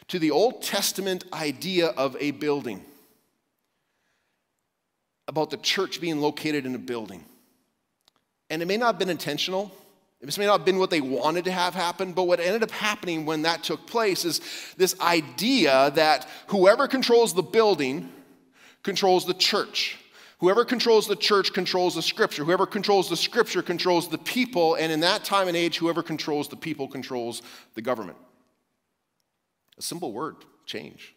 to 0.08 0.18
the 0.18 0.32
Old 0.32 0.64
Testament 0.64 1.26
idea 1.34 1.88
of 1.88 2.16
a 2.22 2.32
building 2.32 2.86
about 5.30 5.52
the 5.52 5.58
church 5.58 6.02
being 6.02 6.20
located 6.20 6.66
in 6.66 6.74
a 6.74 6.80
building. 6.80 7.24
And 8.50 8.64
it 8.64 8.68
may 8.68 8.78
not 8.78 8.88
have 8.88 9.00
been 9.00 9.12
intentional. 9.12 9.72
This 10.22 10.40
may 10.40 10.48
not 10.48 10.58
have 10.58 10.66
been 10.66 10.80
what 10.80 10.90
they 10.90 11.02
wanted 11.02 11.46
to 11.46 11.52
have 11.52 11.76
happen, 11.76 12.14
but 12.14 12.24
what 12.24 12.40
ended 12.40 12.64
up 12.64 12.72
happening 12.72 13.26
when 13.26 13.44
that 13.44 13.64
took 13.64 13.86
place 13.86 14.26
is 14.26 14.42
this 14.76 15.00
idea 15.00 15.92
that 15.94 16.28
whoever 16.48 16.88
controls 16.88 17.36
the 17.36 17.44
building 17.44 18.12
controls 18.82 19.26
the 19.26 19.36
church. 19.36 19.98
Whoever 20.40 20.66
controls 20.66 21.08
the 21.08 21.16
church 21.16 21.54
controls 21.54 21.94
the 21.94 22.02
scripture. 22.02 22.44
Whoever 22.44 22.66
controls 22.66 23.08
the 23.08 23.18
scripture 23.18 23.62
controls 23.62 24.10
the 24.10 24.18
people. 24.18 24.76
And 24.76 24.92
in 24.92 25.02
that 25.02 25.24
time 25.24 25.48
and 25.48 25.56
age, 25.56 25.78
whoever 25.78 26.02
controls 26.02 26.48
the 26.48 26.56
people 26.56 26.88
controls 26.88 27.44
the 27.76 27.82
government. 27.82 28.18
A 29.78 29.82
simple 29.82 30.12
word 30.12 30.38
change, 30.66 31.14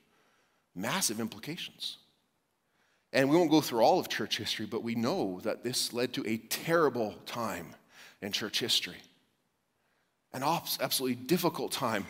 massive 0.75 1.19
implications. 1.19 1.97
And 3.13 3.29
we 3.29 3.37
won't 3.37 3.51
go 3.51 3.61
through 3.61 3.83
all 3.83 3.99
of 3.99 4.09
church 4.09 4.39
history, 4.39 4.67
but 4.67 4.83
we 4.83 4.95
know 4.95 5.41
that 5.43 5.63
this 5.63 5.93
led 5.93 6.15
to 6.15 6.27
a 6.27 6.39
terrible 6.39 7.15
time 7.27 7.75
in 8.23 8.33
church 8.33 8.61
history. 8.61 8.97
An 10.33 10.43
absolutely 10.43 11.17
difficult 11.17 11.73
time, 11.73 12.07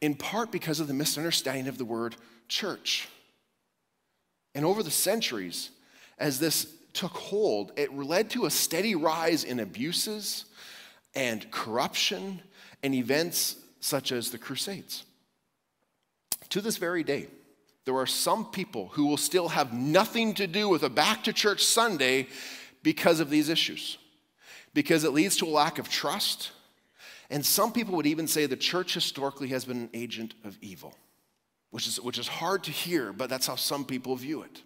in 0.00 0.16
part 0.16 0.50
because 0.50 0.80
of 0.80 0.88
the 0.88 0.94
misunderstanding 0.94 1.68
of 1.68 1.78
the 1.78 1.84
word 1.84 2.16
church. 2.48 3.08
And 4.54 4.64
over 4.64 4.82
the 4.82 4.90
centuries, 4.90 5.70
as 6.18 6.40
this 6.40 6.66
took 6.92 7.12
hold, 7.12 7.70
it 7.76 7.94
led 7.94 8.30
to 8.30 8.46
a 8.46 8.50
steady 8.50 8.96
rise 8.96 9.44
in 9.44 9.60
abuses 9.60 10.46
and 11.14 11.48
corruption 11.52 12.42
and 12.82 12.92
events 12.92 13.54
such 13.78 14.10
as 14.10 14.32
the 14.32 14.38
Crusades. 14.38 15.04
To 16.48 16.60
this 16.60 16.76
very 16.76 17.04
day, 17.04 17.28
there 17.90 17.98
are 17.98 18.06
some 18.06 18.44
people 18.44 18.86
who 18.92 19.06
will 19.06 19.16
still 19.16 19.48
have 19.48 19.72
nothing 19.72 20.32
to 20.34 20.46
do 20.46 20.68
with 20.68 20.84
a 20.84 20.88
back 20.88 21.24
to 21.24 21.32
church 21.32 21.64
Sunday 21.64 22.28
because 22.84 23.18
of 23.18 23.30
these 23.30 23.48
issues. 23.48 23.98
Because 24.74 25.02
it 25.02 25.10
leads 25.10 25.36
to 25.38 25.44
a 25.44 25.50
lack 25.50 25.80
of 25.80 25.88
trust 25.88 26.52
And 27.30 27.44
some 27.44 27.72
people 27.72 27.96
would 27.96 28.06
even 28.06 28.28
say 28.28 28.46
the 28.46 28.56
church 28.56 28.94
historically 28.94 29.48
has 29.48 29.64
been 29.64 29.76
an 29.78 29.90
agent 29.92 30.34
of 30.44 30.56
evil, 30.60 30.94
which 31.70 31.88
is, 31.88 32.00
which 32.00 32.18
is 32.18 32.28
hard 32.28 32.62
to 32.64 32.70
hear, 32.70 33.12
but 33.12 33.28
that's 33.28 33.46
how 33.46 33.56
some 33.56 33.84
people 33.84 34.14
view 34.14 34.42
it. 34.42 34.62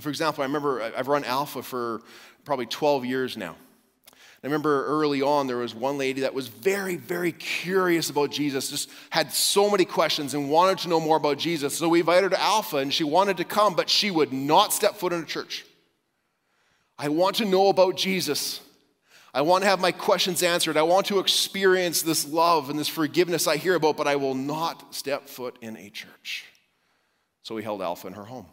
For 0.00 0.08
example, 0.08 0.42
I 0.42 0.46
remember 0.46 0.82
I've 0.82 1.08
run 1.08 1.24
Alpha 1.24 1.62
for 1.62 2.02
probably 2.44 2.66
12 2.66 3.04
years 3.04 3.36
now. 3.36 3.56
I 4.44 4.46
remember 4.46 4.84
early 4.84 5.22
on, 5.22 5.46
there 5.46 5.56
was 5.56 5.74
one 5.74 5.96
lady 5.96 6.20
that 6.20 6.34
was 6.34 6.48
very, 6.48 6.96
very 6.96 7.32
curious 7.32 8.10
about 8.10 8.30
Jesus, 8.30 8.68
just 8.68 8.90
had 9.08 9.32
so 9.32 9.70
many 9.70 9.86
questions 9.86 10.34
and 10.34 10.50
wanted 10.50 10.80
to 10.80 10.90
know 10.90 11.00
more 11.00 11.16
about 11.16 11.38
Jesus. 11.38 11.74
So 11.74 11.88
we 11.88 12.00
invited 12.00 12.24
her 12.24 12.30
to 12.36 12.42
Alpha, 12.42 12.76
and 12.76 12.92
she 12.92 13.04
wanted 13.04 13.38
to 13.38 13.44
come, 13.44 13.74
but 13.74 13.88
she 13.88 14.10
would 14.10 14.34
not 14.34 14.74
step 14.74 14.96
foot 14.96 15.14
in 15.14 15.22
a 15.22 15.24
church. 15.24 15.64
I 16.98 17.08
want 17.08 17.36
to 17.36 17.46
know 17.46 17.68
about 17.68 17.96
Jesus. 17.96 18.60
I 19.32 19.40
want 19.40 19.64
to 19.64 19.68
have 19.70 19.80
my 19.80 19.92
questions 19.92 20.42
answered. 20.42 20.76
I 20.76 20.82
want 20.82 21.06
to 21.06 21.20
experience 21.20 22.02
this 22.02 22.28
love 22.28 22.68
and 22.68 22.78
this 22.78 22.86
forgiveness 22.86 23.46
I 23.46 23.56
hear 23.56 23.76
about, 23.76 23.96
but 23.96 24.06
I 24.06 24.16
will 24.16 24.34
not 24.34 24.94
step 24.94 25.26
foot 25.26 25.56
in 25.62 25.78
a 25.78 25.88
church. 25.88 26.44
So 27.44 27.54
we 27.54 27.62
held 27.62 27.80
Alpha 27.80 28.08
in 28.08 28.12
her 28.12 28.24
home. 28.24 28.46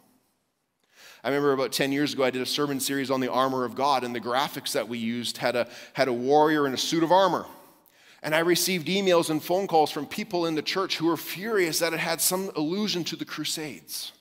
I 1.24 1.28
remember 1.28 1.52
about 1.52 1.70
10 1.70 1.92
years 1.92 2.14
ago, 2.14 2.24
I 2.24 2.30
did 2.30 2.42
a 2.42 2.46
sermon 2.46 2.80
series 2.80 3.10
on 3.10 3.20
the 3.20 3.30
armor 3.30 3.64
of 3.64 3.76
God, 3.76 4.02
and 4.02 4.14
the 4.14 4.20
graphics 4.20 4.72
that 4.72 4.88
we 4.88 4.98
used 4.98 5.38
had 5.38 5.54
a, 5.54 5.68
had 5.92 6.08
a 6.08 6.12
warrior 6.12 6.66
in 6.66 6.74
a 6.74 6.78
suit 6.78 7.04
of 7.04 7.12
armor. 7.12 7.46
And 8.24 8.34
I 8.34 8.40
received 8.40 8.88
emails 8.88 9.30
and 9.30 9.42
phone 9.42 9.66
calls 9.66 9.90
from 9.90 10.06
people 10.06 10.46
in 10.46 10.54
the 10.54 10.62
church 10.62 10.96
who 10.96 11.06
were 11.06 11.16
furious 11.16 11.78
that 11.78 11.92
it 11.92 12.00
had 12.00 12.20
some 12.20 12.50
allusion 12.56 13.04
to 13.04 13.16
the 13.16 13.24
Crusades, 13.24 14.12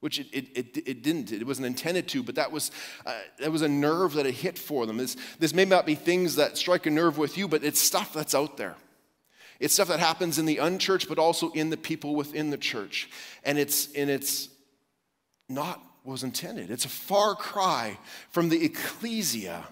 which 0.00 0.18
it, 0.18 0.26
it, 0.32 0.48
it, 0.54 0.88
it 0.88 1.02
didn't. 1.02 1.32
It 1.32 1.46
wasn't 1.46 1.66
intended 1.66 2.08
to, 2.08 2.22
but 2.22 2.34
that 2.36 2.50
was, 2.50 2.70
uh, 3.04 3.14
that 3.38 3.52
was 3.52 3.62
a 3.62 3.68
nerve 3.68 4.14
that 4.14 4.26
it 4.26 4.34
hit 4.34 4.58
for 4.58 4.86
them. 4.86 4.96
This, 4.96 5.16
this 5.38 5.54
may 5.54 5.66
not 5.66 5.84
be 5.84 5.94
things 5.94 6.36
that 6.36 6.56
strike 6.56 6.86
a 6.86 6.90
nerve 6.90 7.18
with 7.18 7.36
you, 7.36 7.48
but 7.48 7.64
it's 7.64 7.80
stuff 7.80 8.12
that's 8.14 8.34
out 8.34 8.56
there. 8.56 8.76
It's 9.60 9.74
stuff 9.74 9.88
that 9.88 9.98
happens 9.98 10.38
in 10.38 10.46
the 10.46 10.58
unchurched, 10.58 11.08
but 11.08 11.18
also 11.18 11.50
in 11.52 11.68
the 11.68 11.76
people 11.76 12.14
within 12.14 12.50
the 12.50 12.58
church. 12.58 13.10
And 13.44 13.58
it's, 13.58 13.92
and 13.92 14.08
it's 14.08 14.48
not 15.48 15.82
was 16.08 16.24
intended. 16.24 16.70
It's 16.70 16.84
a 16.84 16.90
far 16.90 17.34
cry 17.34 17.98
from 18.30 18.48
the 18.48 18.64
ecclesia, 18.64 19.64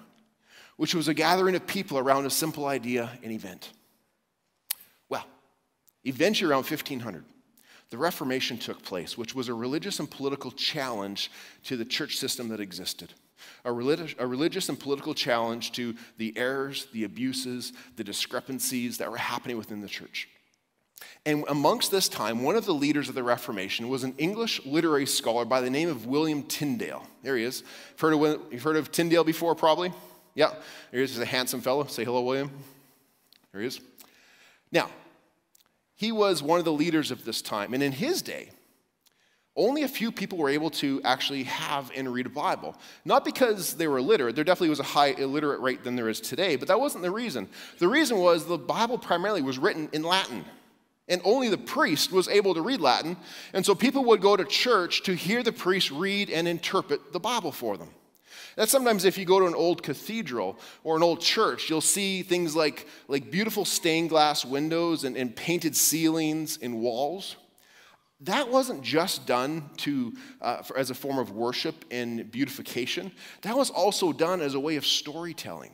which 0.76 0.94
was 0.94 1.08
a 1.08 1.14
gathering 1.14 1.54
of 1.54 1.66
people 1.66 1.98
around 1.98 2.26
a 2.26 2.30
simple 2.30 2.66
idea 2.66 3.10
and 3.22 3.32
event. 3.32 3.72
Well, 5.08 5.24
eventually 6.04 6.50
around 6.50 6.64
1500, 6.64 7.24
the 7.90 7.98
Reformation 7.98 8.58
took 8.58 8.82
place, 8.82 9.16
which 9.16 9.34
was 9.34 9.48
a 9.48 9.54
religious 9.54 10.00
and 10.00 10.10
political 10.10 10.50
challenge 10.50 11.30
to 11.64 11.76
the 11.76 11.84
church 11.84 12.16
system 12.16 12.48
that 12.48 12.60
existed. 12.60 13.14
A, 13.64 13.72
religious, 13.72 14.14
a 14.18 14.26
religious 14.26 14.68
and 14.68 14.78
political 14.78 15.14
challenge 15.14 15.72
to 15.72 15.94
the 16.16 16.36
errors, 16.36 16.86
the 16.92 17.04
abuses, 17.04 17.72
the 17.96 18.04
discrepancies 18.04 18.98
that 18.98 19.10
were 19.10 19.16
happening 19.16 19.56
within 19.56 19.80
the 19.80 19.88
church. 19.88 20.28
And 21.24 21.44
amongst 21.48 21.90
this 21.90 22.08
time, 22.08 22.42
one 22.42 22.56
of 22.56 22.64
the 22.64 22.72
leaders 22.72 23.08
of 23.08 23.14
the 23.14 23.22
Reformation 23.22 23.88
was 23.88 24.04
an 24.04 24.14
English 24.16 24.64
literary 24.64 25.06
scholar 25.06 25.44
by 25.44 25.60
the 25.60 25.70
name 25.70 25.88
of 25.88 26.06
William 26.06 26.42
Tyndale. 26.44 27.06
There 27.22 27.36
he 27.36 27.44
is. 27.44 27.62
You've 27.90 28.00
heard 28.00 28.14
of, 28.14 28.52
you've 28.52 28.62
heard 28.62 28.76
of 28.76 28.92
Tyndale 28.92 29.24
before, 29.24 29.54
probably? 29.54 29.92
Yeah. 30.34 30.50
There 30.90 31.00
he 31.00 31.02
is. 31.02 31.10
He's 31.10 31.20
a 31.20 31.26
handsome 31.26 31.60
fellow. 31.60 31.84
Say 31.86 32.04
hello, 32.04 32.22
William. 32.22 32.50
There 33.52 33.60
he 33.60 33.66
is. 33.66 33.80
Now, 34.70 34.88
he 35.96 36.12
was 36.12 36.42
one 36.42 36.58
of 36.58 36.64
the 36.64 36.72
leaders 36.72 37.10
of 37.10 37.24
this 37.24 37.42
time. 37.42 37.74
And 37.74 37.82
in 37.82 37.92
his 37.92 38.22
day, 38.22 38.50
only 39.56 39.82
a 39.82 39.88
few 39.88 40.12
people 40.12 40.36
were 40.36 40.50
able 40.50 40.70
to 40.70 41.00
actually 41.02 41.44
have 41.44 41.90
and 41.96 42.12
read 42.12 42.26
a 42.26 42.30
Bible. 42.30 42.76
Not 43.04 43.24
because 43.24 43.74
they 43.74 43.88
were 43.88 43.98
illiterate, 43.98 44.36
there 44.36 44.44
definitely 44.44 44.68
was 44.68 44.80
a 44.80 44.84
high 44.84 45.08
illiterate 45.08 45.60
rate 45.60 45.82
than 45.82 45.96
there 45.96 46.10
is 46.10 46.20
today, 46.20 46.56
but 46.56 46.68
that 46.68 46.78
wasn't 46.78 47.02
the 47.02 47.10
reason. 47.10 47.48
The 47.78 47.88
reason 47.88 48.18
was 48.18 48.46
the 48.46 48.58
Bible 48.58 48.98
primarily 48.98 49.40
was 49.40 49.58
written 49.58 49.88
in 49.92 50.02
Latin. 50.02 50.44
And 51.08 51.20
only 51.24 51.48
the 51.48 51.58
priest 51.58 52.10
was 52.10 52.28
able 52.28 52.54
to 52.54 52.62
read 52.62 52.80
Latin. 52.80 53.16
And 53.52 53.64
so 53.64 53.74
people 53.74 54.04
would 54.06 54.20
go 54.20 54.36
to 54.36 54.44
church 54.44 55.02
to 55.04 55.14
hear 55.14 55.42
the 55.42 55.52
priest 55.52 55.90
read 55.90 56.30
and 56.30 56.48
interpret 56.48 57.12
the 57.12 57.20
Bible 57.20 57.52
for 57.52 57.76
them. 57.76 57.90
That 58.56 58.70
sometimes, 58.70 59.04
if 59.04 59.18
you 59.18 59.26
go 59.26 59.38
to 59.38 59.46
an 59.46 59.54
old 59.54 59.82
cathedral 59.82 60.58
or 60.82 60.96
an 60.96 61.02
old 61.02 61.20
church, 61.20 61.68
you'll 61.68 61.82
see 61.82 62.22
things 62.22 62.56
like, 62.56 62.88
like 63.06 63.30
beautiful 63.30 63.66
stained 63.66 64.08
glass 64.08 64.44
windows 64.44 65.04
and, 65.04 65.14
and 65.14 65.36
painted 65.36 65.76
ceilings 65.76 66.58
and 66.62 66.80
walls. 66.80 67.36
That 68.22 68.50
wasn't 68.50 68.82
just 68.82 69.26
done 69.26 69.68
to, 69.78 70.14
uh, 70.40 70.62
for, 70.62 70.78
as 70.78 70.88
a 70.88 70.94
form 70.94 71.18
of 71.18 71.32
worship 71.32 71.84
and 71.90 72.30
beautification, 72.30 73.12
that 73.42 73.54
was 73.54 73.68
also 73.68 74.10
done 74.10 74.40
as 74.40 74.54
a 74.54 74.60
way 74.60 74.76
of 74.76 74.86
storytelling. 74.86 75.72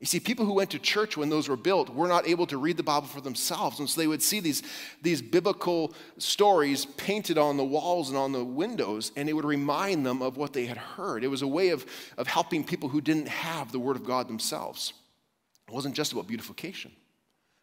You 0.00 0.06
see, 0.06 0.20
people 0.20 0.46
who 0.46 0.52
went 0.52 0.70
to 0.70 0.78
church 0.78 1.16
when 1.16 1.28
those 1.28 1.48
were 1.48 1.56
built 1.56 1.90
were 1.90 2.06
not 2.06 2.28
able 2.28 2.46
to 2.46 2.56
read 2.56 2.76
the 2.76 2.84
Bible 2.84 3.08
for 3.08 3.20
themselves. 3.20 3.80
And 3.80 3.90
so 3.90 4.00
they 4.00 4.06
would 4.06 4.22
see 4.22 4.38
these, 4.38 4.62
these 5.02 5.20
biblical 5.20 5.92
stories 6.18 6.86
painted 6.86 7.36
on 7.36 7.56
the 7.56 7.64
walls 7.64 8.08
and 8.08 8.16
on 8.16 8.30
the 8.30 8.44
windows, 8.44 9.10
and 9.16 9.28
it 9.28 9.32
would 9.32 9.44
remind 9.44 10.06
them 10.06 10.22
of 10.22 10.36
what 10.36 10.52
they 10.52 10.66
had 10.66 10.76
heard. 10.76 11.24
It 11.24 11.28
was 11.28 11.42
a 11.42 11.48
way 11.48 11.70
of, 11.70 11.84
of 12.16 12.28
helping 12.28 12.62
people 12.62 12.88
who 12.88 13.00
didn't 13.00 13.26
have 13.26 13.72
the 13.72 13.80
Word 13.80 13.96
of 13.96 14.04
God 14.04 14.28
themselves. 14.28 14.92
It 15.66 15.74
wasn't 15.74 15.96
just 15.96 16.12
about 16.12 16.28
beautification. 16.28 16.92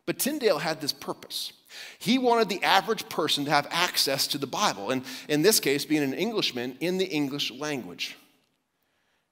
But 0.06 0.20
Tyndale 0.20 0.60
had 0.60 0.82
this 0.82 0.94
purpose. 0.94 1.54
He 2.00 2.18
wanted 2.18 2.50
the 2.50 2.64
average 2.64 3.08
person 3.08 3.46
to 3.46 3.52
have 3.52 3.68
access 3.72 4.28
to 4.28 4.38
the 4.38 4.46
Bible, 4.46 4.92
and 4.92 5.06
in 5.30 5.42
this 5.42 5.62
case, 5.62 5.86
being 5.86 6.04
an 6.04 6.14
Englishman, 6.14 6.76
in 6.82 6.98
the 6.98 7.06
English 7.06 7.50
language. 7.52 8.18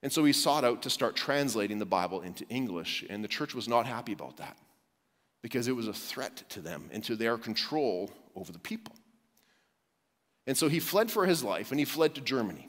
And 0.03 0.11
so 0.11 0.25
he 0.25 0.33
sought 0.33 0.65
out 0.65 0.83
to 0.83 0.89
start 0.89 1.15
translating 1.15 1.79
the 1.79 1.85
Bible 1.85 2.21
into 2.21 2.45
English, 2.49 3.05
and 3.09 3.23
the 3.23 3.27
church 3.29 3.55
was 3.55 3.69
not 3.69 3.85
happy 3.85 4.11
about 4.11 4.37
that 4.37 4.57
because 5.41 5.69
it 5.69 5.75
was 5.75 5.87
a 5.87 5.93
threat 5.93 6.43
to 6.49 6.59
them 6.59 6.89
and 6.91 7.01
to 7.05 7.15
their 7.15 7.37
control 7.37 8.11
over 8.35 8.51
the 8.51 8.59
people. 8.59 8.93
And 10.45 10.57
so 10.57 10.67
he 10.67 10.81
fled 10.81 11.09
for 11.09 11.25
his 11.25 11.41
life 11.41 11.71
and 11.71 11.79
he 11.79 11.85
fled 11.85 12.15
to 12.15 12.21
Germany. 12.21 12.67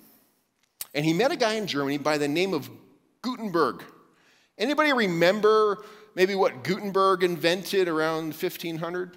And 0.94 1.04
he 1.04 1.12
met 1.12 1.32
a 1.32 1.36
guy 1.36 1.54
in 1.54 1.66
Germany 1.66 1.98
by 1.98 2.18
the 2.18 2.28
name 2.28 2.54
of 2.54 2.70
Gutenberg. 3.20 3.82
Anybody 4.56 4.92
remember 4.92 5.84
maybe 6.14 6.36
what 6.36 6.62
Gutenberg 6.62 7.24
invented 7.24 7.88
around 7.88 8.26
1500? 8.26 9.16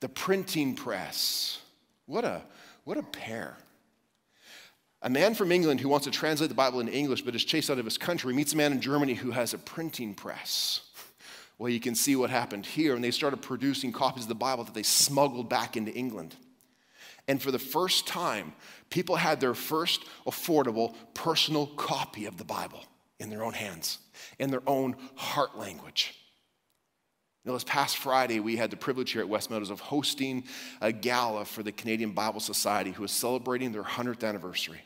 The 0.00 0.08
printing 0.08 0.74
press. 0.74 1.58
What 2.06 2.24
a 2.24 2.42
what 2.84 2.96
a 2.96 3.02
pair. 3.02 3.56
A 5.02 5.10
man 5.10 5.34
from 5.34 5.52
England 5.52 5.80
who 5.80 5.88
wants 5.88 6.06
to 6.06 6.10
translate 6.10 6.48
the 6.48 6.54
Bible 6.54 6.80
into 6.80 6.92
English 6.92 7.22
but 7.22 7.34
is 7.34 7.44
chased 7.44 7.70
out 7.70 7.78
of 7.78 7.84
his 7.84 7.98
country 7.98 8.32
meets 8.34 8.54
a 8.54 8.56
man 8.56 8.72
in 8.72 8.80
Germany 8.80 9.14
who 9.14 9.30
has 9.30 9.54
a 9.54 9.58
printing 9.58 10.14
press. 10.14 10.80
Well, 11.58 11.70
you 11.70 11.80
can 11.80 11.94
see 11.94 12.16
what 12.16 12.28
happened 12.28 12.66
here, 12.66 12.94
and 12.94 13.02
they 13.02 13.10
started 13.10 13.38
producing 13.38 13.90
copies 13.90 14.24
of 14.24 14.28
the 14.28 14.34
Bible 14.34 14.64
that 14.64 14.74
they 14.74 14.82
smuggled 14.82 15.48
back 15.48 15.74
into 15.74 15.90
England. 15.90 16.36
And 17.28 17.40
for 17.40 17.50
the 17.50 17.58
first 17.58 18.06
time, 18.06 18.52
people 18.90 19.16
had 19.16 19.40
their 19.40 19.54
first 19.54 20.04
affordable 20.26 20.94
personal 21.14 21.66
copy 21.66 22.26
of 22.26 22.36
the 22.36 22.44
Bible 22.44 22.84
in 23.18 23.30
their 23.30 23.42
own 23.42 23.54
hands, 23.54 23.98
in 24.38 24.50
their 24.50 24.62
own 24.66 24.96
heart 25.14 25.56
language. 25.56 26.14
Now, 27.46 27.52
this 27.52 27.62
past 27.62 27.98
Friday, 27.98 28.40
we 28.40 28.56
had 28.56 28.72
the 28.72 28.76
privilege 28.76 29.12
here 29.12 29.20
at 29.20 29.28
West 29.28 29.52
Meadows 29.52 29.70
of 29.70 29.78
hosting 29.78 30.42
a 30.80 30.90
gala 30.90 31.44
for 31.44 31.62
the 31.62 31.70
Canadian 31.70 32.10
Bible 32.10 32.40
Society, 32.40 32.90
who 32.90 33.04
is 33.04 33.12
celebrating 33.12 33.70
their 33.70 33.84
100th 33.84 34.24
anniversary. 34.24 34.80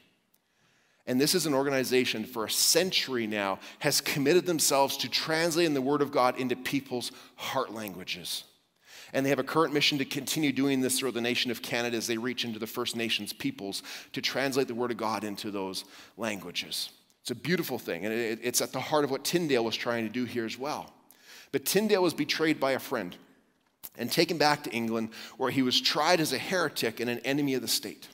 And 1.07 1.19
this 1.19 1.35
is 1.35 1.47
an 1.47 1.55
organization 1.55 2.25
for 2.25 2.45
a 2.45 2.51
century 2.51 3.27
now 3.27 3.61
has 3.79 4.03
committed 4.03 4.45
themselves 4.45 4.99
to 4.99 5.09
translating 5.09 5.73
the 5.73 5.81
Word 5.81 6.03
of 6.03 6.13
God 6.13 6.39
into 6.39 6.55
people's 6.55 7.13
heart 7.37 7.73
languages. 7.73 8.45
And 9.15 9.25
they 9.25 9.31
have 9.31 9.39
a 9.39 9.45
current 9.45 9.73
mission 9.73 9.97
to 9.97 10.05
continue 10.05 10.53
doing 10.53 10.83
this 10.83 10.99
throughout 10.99 11.15
the 11.15 11.21
nation 11.23 11.51
of 11.51 11.63
Canada 11.63 11.97
as 11.97 12.07
they 12.07 12.19
reach 12.19 12.45
into 12.45 12.59
the 12.59 12.67
First 12.67 12.95
Nations 12.95 13.33
peoples 13.33 13.83
to 14.13 14.21
translate 14.21 14.69
the 14.69 14.75
Word 14.75 14.91
of 14.91 14.99
God 14.99 15.25
into 15.25 15.51
those 15.51 15.85
languages. 16.19 16.91
It's 17.23 17.31
a 17.31 17.35
beautiful 17.35 17.79
thing, 17.79 18.05
and 18.05 18.15
it's 18.15 18.61
at 18.61 18.73
the 18.73 18.81
heart 18.81 19.05
of 19.05 19.11
what 19.11 19.25
Tyndale 19.25 19.65
was 19.65 19.77
trying 19.77 20.07
to 20.07 20.13
do 20.13 20.27
here 20.27 20.45
as 20.45 20.59
well. 20.59 20.93
But 21.53 21.65
Tyndale 21.65 22.03
was 22.03 22.15
betrayed 22.15 22.61
by 22.61 22.73
a 22.73 22.79
friend 22.79 23.17
and 23.97 24.11
taken 24.11 24.39
back 24.39 24.65
to 24.65 24.71
England, 24.71 25.11
where 25.37 25.51
he 25.51 25.63
was 25.63 25.81
tried 25.81 26.21
as 26.21 26.33
a 26.33 26.39
heretic 26.39 27.01
and 27.01 27.11
an 27.11 27.19
enemy 27.21 27.55
of 27.55 27.63
the 27.63 27.69
state. 27.69 28.09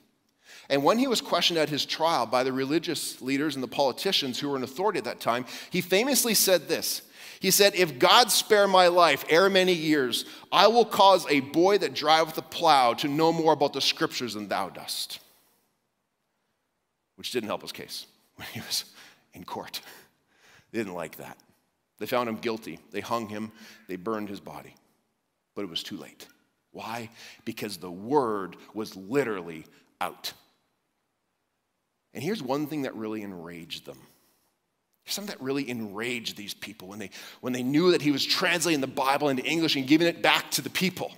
And 0.69 0.83
when 0.83 0.99
he 0.99 1.07
was 1.07 1.21
questioned 1.21 1.59
at 1.59 1.69
his 1.69 1.85
trial 1.85 2.27
by 2.27 2.43
the 2.43 2.53
religious 2.53 3.23
leaders 3.23 3.55
and 3.55 3.63
the 3.63 3.69
politicians 3.69 4.39
who 4.39 4.49
were 4.49 4.57
in 4.57 4.65
authority 4.65 4.99
at 4.99 5.05
that 5.05 5.21
time, 5.21 5.45
he 5.71 5.81
famously 5.81 6.35
said 6.35 6.69
this. 6.69 7.03
He 7.39 7.51
said, 7.51 7.75
If 7.75 7.99
God 7.99 8.33
spare 8.33 8.67
my 8.67 8.89
life 8.89 9.25
ere 9.29 9.51
many 9.51 9.75
years, 9.75 10.25
I 10.51 10.67
will 10.69 10.85
cause 10.85 11.27
a 11.29 11.41
boy 11.41 11.79
that 11.79 11.95
driveth 11.95 12.39
a 12.39 12.43
plow 12.43 12.95
to 12.95 13.09
know 13.09 13.33
more 13.33 13.53
about 13.53 13.75
the 13.75 13.81
scriptures 13.81 14.35
than 14.35 14.49
thou 14.49 14.71
dost. 14.71 15.21
Which 17.17 17.31
didn't 17.31 17.49
help 17.49 17.63
his 17.63 17.73
case 17.73 18.07
when 18.37 18.49
he 18.53 18.61
was 18.61 18.87
in 19.35 19.45
court. 19.45 19.81
They 20.73 20.79
didn't 20.79 20.95
like 20.95 21.17
that. 21.17 21.37
They 21.99 22.07
found 22.07 22.29
him 22.29 22.37
guilty. 22.37 22.79
They 22.91 23.01
hung 23.01 23.29
him. 23.29 23.53
They 23.89 23.97
burned 23.97 24.29
his 24.29 24.41
body. 24.41 24.75
But 25.55 25.63
it 25.63 25.71
was 25.71 25.83
too 25.83 25.97
late. 25.97 26.27
Why? 26.73 27.09
Because 27.45 27.79
the 27.79 27.91
word 27.91 28.57
was 28.75 28.95
literally 28.97 29.65
out. 30.01 30.33
And 32.13 32.23
here's 32.23 32.43
one 32.43 32.67
thing 32.67 32.83
that 32.83 32.95
really 32.95 33.23
enraged 33.23 33.87
them 33.87 33.99
Something 35.09 35.37
that 35.37 35.43
really 35.43 35.69
enraged 35.71 36.37
these 36.37 36.53
people 36.53 36.89
when 36.89 36.99
they, 36.99 37.11
when 37.41 37.53
they 37.53 37.63
knew 37.63 37.93
that 37.93 38.03
he 38.03 38.11
was 38.11 38.25
translating 38.25 38.81
the 38.81 38.89
Bible 38.89 39.29
into 39.29 39.45
English 39.45 39.77
and 39.77 39.87
giving 39.87 40.09
it 40.09 40.21
back 40.21 40.51
to 40.53 40.63
the 40.63 40.71
people 40.71 41.13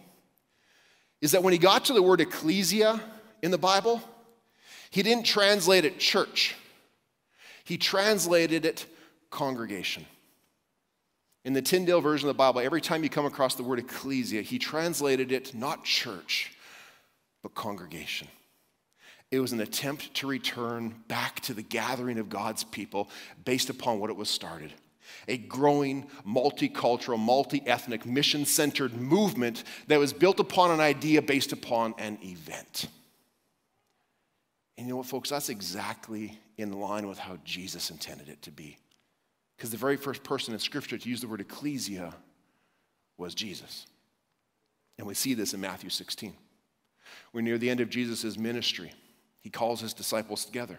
is 1.22 1.32
that 1.32 1.42
when 1.42 1.52
he 1.52 1.58
got 1.58 1.86
to 1.86 1.94
the 1.94 2.02
word 2.02 2.20
ecclesia 2.20 3.00
in 3.42 3.50
the 3.50 3.58
Bible, 3.58 4.02
he 4.90 5.02
didn't 5.02 5.24
translate 5.24 5.86
it 5.86 5.98
church, 5.98 6.54
he 7.64 7.78
translated 7.78 8.66
it 8.66 8.84
congregation. 9.30 10.04
In 11.48 11.54
the 11.54 11.62
Tyndale 11.62 12.02
version 12.02 12.28
of 12.28 12.34
the 12.34 12.38
Bible, 12.38 12.60
every 12.60 12.82
time 12.82 13.02
you 13.02 13.08
come 13.08 13.24
across 13.24 13.54
the 13.54 13.62
word 13.62 13.78
ecclesia, 13.78 14.42
he 14.42 14.58
translated 14.58 15.32
it 15.32 15.54
not 15.54 15.82
church, 15.82 16.52
but 17.42 17.54
congregation. 17.54 18.28
It 19.30 19.40
was 19.40 19.52
an 19.52 19.60
attempt 19.62 20.12
to 20.16 20.26
return 20.26 20.94
back 21.08 21.40
to 21.40 21.54
the 21.54 21.62
gathering 21.62 22.18
of 22.18 22.28
God's 22.28 22.64
people 22.64 23.08
based 23.46 23.70
upon 23.70 23.98
what 23.98 24.10
it 24.10 24.16
was 24.16 24.28
started 24.28 24.74
a 25.26 25.38
growing, 25.38 26.06
multicultural, 26.26 27.18
multi 27.18 27.62
ethnic, 27.66 28.04
mission 28.04 28.44
centered 28.44 28.92
movement 28.92 29.64
that 29.86 29.98
was 29.98 30.12
built 30.12 30.40
upon 30.40 30.70
an 30.70 30.80
idea 30.80 31.22
based 31.22 31.52
upon 31.52 31.94
an 31.96 32.18
event. 32.22 32.88
And 34.76 34.86
you 34.86 34.92
know 34.92 34.98
what, 34.98 35.06
folks? 35.06 35.30
That's 35.30 35.48
exactly 35.48 36.38
in 36.58 36.72
line 36.72 37.08
with 37.08 37.18
how 37.18 37.38
Jesus 37.42 37.90
intended 37.90 38.28
it 38.28 38.42
to 38.42 38.50
be. 38.50 38.76
Because 39.58 39.72
the 39.72 39.76
very 39.76 39.96
first 39.96 40.22
person 40.22 40.54
in 40.54 40.60
Scripture 40.60 40.96
to 40.96 41.08
use 41.08 41.20
the 41.20 41.26
word 41.26 41.40
ecclesia 41.40 42.14
was 43.16 43.34
Jesus. 43.34 43.86
And 44.96 45.06
we 45.06 45.14
see 45.14 45.34
this 45.34 45.52
in 45.52 45.60
Matthew 45.60 45.90
16. 45.90 46.32
We're 47.32 47.40
near 47.40 47.58
the 47.58 47.68
end 47.68 47.80
of 47.80 47.90
Jesus' 47.90 48.38
ministry. 48.38 48.92
He 49.40 49.50
calls 49.50 49.80
his 49.80 49.92
disciples 49.92 50.44
together. 50.44 50.78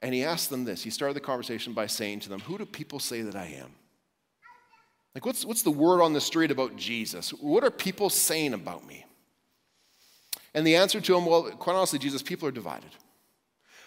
And 0.00 0.14
he 0.14 0.24
asked 0.24 0.48
them 0.48 0.64
this. 0.64 0.82
He 0.82 0.88
started 0.88 1.14
the 1.14 1.20
conversation 1.20 1.74
by 1.74 1.88
saying 1.88 2.20
to 2.20 2.30
them, 2.30 2.40
Who 2.40 2.56
do 2.56 2.64
people 2.64 2.98
say 2.98 3.20
that 3.20 3.36
I 3.36 3.46
am? 3.58 3.70
Like, 5.14 5.26
what's, 5.26 5.44
what's 5.44 5.62
the 5.62 5.70
word 5.70 6.02
on 6.02 6.14
the 6.14 6.20
street 6.20 6.50
about 6.50 6.76
Jesus? 6.76 7.30
What 7.30 7.64
are 7.64 7.70
people 7.70 8.10
saying 8.10 8.54
about 8.54 8.86
me? 8.86 9.04
And 10.54 10.66
the 10.66 10.76
answer 10.76 11.00
to 11.02 11.16
him, 11.16 11.26
well, 11.26 11.50
quite 11.52 11.74
honestly, 11.74 11.98
Jesus, 11.98 12.22
people 12.22 12.48
are 12.48 12.52
divided. 12.52 12.90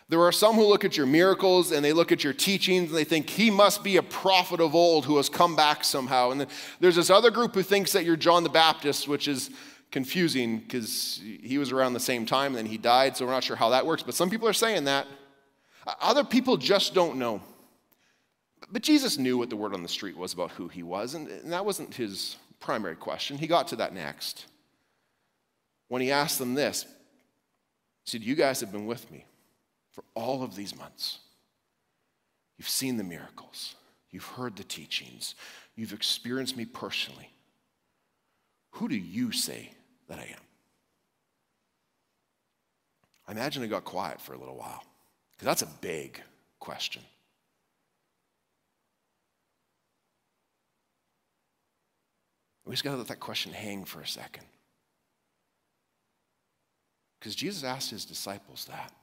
There 0.09 0.21
are 0.23 0.31
some 0.31 0.55
who 0.55 0.65
look 0.65 0.83
at 0.83 0.97
your 0.97 1.05
miracles 1.05 1.71
and 1.71 1.85
they 1.85 1.93
look 1.93 2.11
at 2.11 2.23
your 2.23 2.33
teachings 2.33 2.89
and 2.89 2.97
they 2.97 3.03
think 3.03 3.29
he 3.29 3.51
must 3.51 3.83
be 3.83 3.97
a 3.97 4.03
prophet 4.03 4.59
of 4.59 4.73
old 4.73 5.05
who 5.05 5.17
has 5.17 5.29
come 5.29 5.55
back 5.55 5.83
somehow. 5.83 6.31
And 6.31 6.41
then 6.41 6.47
there's 6.79 6.95
this 6.95 7.11
other 7.11 7.29
group 7.29 7.53
who 7.53 7.61
thinks 7.61 7.91
that 7.91 8.05
you're 8.05 8.15
John 8.15 8.41
the 8.41 8.49
Baptist, 8.49 9.07
which 9.07 9.27
is 9.27 9.51
confusing 9.91 10.57
because 10.57 11.21
he 11.23 11.59
was 11.59 11.71
around 11.71 11.93
the 11.93 11.99
same 11.99 12.25
time 12.25 12.47
and 12.47 12.57
then 12.57 12.65
he 12.65 12.77
died, 12.77 13.15
so 13.15 13.25
we're 13.25 13.31
not 13.31 13.43
sure 13.43 13.55
how 13.55 13.69
that 13.69 13.85
works. 13.85 14.01
But 14.01 14.15
some 14.15 14.31
people 14.31 14.47
are 14.47 14.53
saying 14.53 14.85
that. 14.85 15.05
Other 16.01 16.23
people 16.23 16.57
just 16.57 16.95
don't 16.95 17.17
know. 17.17 17.41
But 18.71 18.81
Jesus 18.81 19.19
knew 19.19 19.37
what 19.37 19.51
the 19.51 19.55
word 19.55 19.75
on 19.75 19.83
the 19.83 19.89
street 19.89 20.17
was 20.17 20.33
about 20.33 20.51
who 20.51 20.67
he 20.67 20.83
was, 20.83 21.13
and, 21.13 21.27
that 21.51 21.65
wasn't 21.65 21.93
his 21.93 22.35
primary 22.59 22.95
question. 22.95 23.37
He 23.37 23.47
got 23.47 23.69
to 23.69 23.77
that 23.77 23.93
next. 23.93 24.45
When 25.87 26.01
he 26.01 26.11
asked 26.11 26.37
them 26.37 26.53
this, 26.53 26.83
he 26.83 28.11
said, 28.11 28.21
You 28.21 28.35
guys 28.35 28.59
have 28.59 28.71
been 28.71 28.85
with 28.85 29.09
me 29.11 29.25
for 29.99 30.05
all 30.15 30.43
of 30.43 30.55
these 30.55 30.77
months. 30.77 31.19
You've 32.57 32.69
seen 32.69 32.95
the 32.95 33.03
miracles, 33.03 33.75
you've 34.11 34.25
heard 34.25 34.55
the 34.55 34.63
teachings, 34.63 35.35
you've 35.75 35.91
experienced 35.91 36.55
me 36.55 36.63
personally. 36.63 37.29
Who 38.71 38.87
do 38.87 38.95
you 38.95 39.33
say 39.33 39.73
that 40.07 40.19
I 40.19 40.23
am? 40.23 40.41
I 43.27 43.33
imagine 43.33 43.61
it 43.61 43.67
got 43.67 43.83
quiet 43.83 44.21
for 44.21 44.33
a 44.33 44.37
little 44.37 44.55
while. 44.55 44.83
Because 45.31 45.45
that's 45.45 45.61
a 45.63 45.77
big 45.81 46.21
question. 46.59 47.01
We 52.65 52.71
just 52.71 52.85
got 52.85 52.91
to 52.91 52.97
let 52.97 53.07
that 53.07 53.19
question 53.19 53.51
hang 53.51 53.83
for 53.83 53.99
a 53.99 54.07
second. 54.07 54.45
Because 57.19 57.35
Jesus 57.35 57.65
asked 57.65 57.89
his 57.89 58.05
disciples 58.05 58.65
that. 58.69 58.93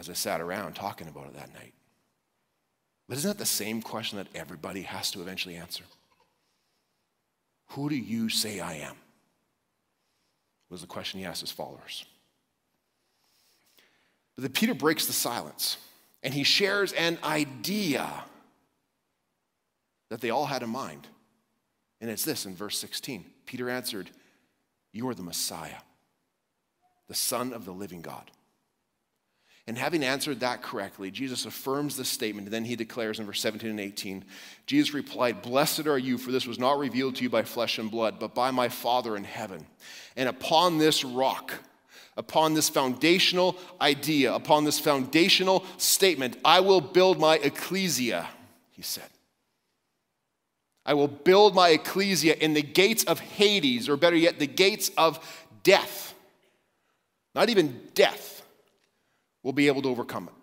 As 0.00 0.08
I 0.08 0.14
sat 0.14 0.40
around 0.40 0.72
talking 0.72 1.08
about 1.08 1.26
it 1.26 1.34
that 1.34 1.52
night. 1.52 1.74
But 3.06 3.18
isn't 3.18 3.28
that 3.28 3.38
the 3.38 3.44
same 3.44 3.82
question 3.82 4.16
that 4.16 4.28
everybody 4.34 4.80
has 4.80 5.10
to 5.10 5.20
eventually 5.20 5.56
answer? 5.56 5.84
Who 7.72 7.90
do 7.90 7.96
you 7.96 8.30
say 8.30 8.60
I 8.60 8.76
am? 8.76 8.96
Was 10.70 10.80
the 10.80 10.86
question 10.86 11.20
he 11.20 11.26
asked 11.26 11.42
his 11.42 11.52
followers. 11.52 12.06
But 14.36 14.42
then 14.42 14.52
Peter 14.52 14.72
breaks 14.72 15.04
the 15.04 15.12
silence 15.12 15.76
and 16.22 16.32
he 16.32 16.44
shares 16.44 16.92
an 16.94 17.18
idea 17.22 18.08
that 20.08 20.22
they 20.22 20.30
all 20.30 20.46
had 20.46 20.62
in 20.62 20.70
mind. 20.70 21.08
And 22.00 22.08
it's 22.08 22.24
this 22.24 22.46
in 22.46 22.54
verse 22.54 22.78
16 22.78 23.26
Peter 23.44 23.68
answered, 23.68 24.08
You 24.92 25.06
are 25.10 25.14
the 25.14 25.22
Messiah, 25.22 25.82
the 27.06 27.14
Son 27.14 27.52
of 27.52 27.66
the 27.66 27.72
living 27.72 28.00
God. 28.00 28.30
And 29.70 29.78
having 29.78 30.02
answered 30.02 30.40
that 30.40 30.62
correctly, 30.62 31.12
Jesus 31.12 31.46
affirms 31.46 31.96
this 31.96 32.08
statement, 32.08 32.48
and 32.48 32.52
then 32.52 32.64
he 32.64 32.74
declares 32.74 33.20
in 33.20 33.24
verse 33.24 33.40
17 33.40 33.70
and 33.70 33.78
18 33.78 34.24
Jesus 34.66 34.92
replied, 34.92 35.42
Blessed 35.42 35.86
are 35.86 35.96
you, 35.96 36.18
for 36.18 36.32
this 36.32 36.44
was 36.44 36.58
not 36.58 36.80
revealed 36.80 37.14
to 37.14 37.22
you 37.22 37.30
by 37.30 37.44
flesh 37.44 37.78
and 37.78 37.88
blood, 37.88 38.18
but 38.18 38.34
by 38.34 38.50
my 38.50 38.68
Father 38.68 39.16
in 39.16 39.22
heaven. 39.22 39.64
And 40.16 40.28
upon 40.28 40.78
this 40.78 41.04
rock, 41.04 41.54
upon 42.16 42.54
this 42.54 42.68
foundational 42.68 43.56
idea, 43.80 44.34
upon 44.34 44.64
this 44.64 44.80
foundational 44.80 45.64
statement, 45.76 46.36
I 46.44 46.58
will 46.58 46.80
build 46.80 47.20
my 47.20 47.36
ecclesia, 47.36 48.28
he 48.72 48.82
said. 48.82 49.08
I 50.84 50.94
will 50.94 51.06
build 51.06 51.54
my 51.54 51.68
ecclesia 51.68 52.34
in 52.34 52.54
the 52.54 52.62
gates 52.62 53.04
of 53.04 53.20
Hades, 53.20 53.88
or 53.88 53.96
better 53.96 54.16
yet, 54.16 54.40
the 54.40 54.48
gates 54.48 54.90
of 54.98 55.24
death. 55.62 56.12
Not 57.36 57.50
even 57.50 57.80
death 57.94 58.39
will 59.42 59.52
be 59.52 59.68
able 59.68 59.82
to 59.82 59.88
overcome 59.88 60.28
it. 60.28 60.34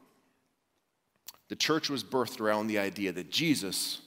The 1.50 1.56
church 1.56 1.90
was 1.90 2.04
birthed 2.04 2.42
around 2.42 2.68
the 2.68 2.80
idea 2.80 3.12
that 3.14 3.30
Jesus 3.30 4.02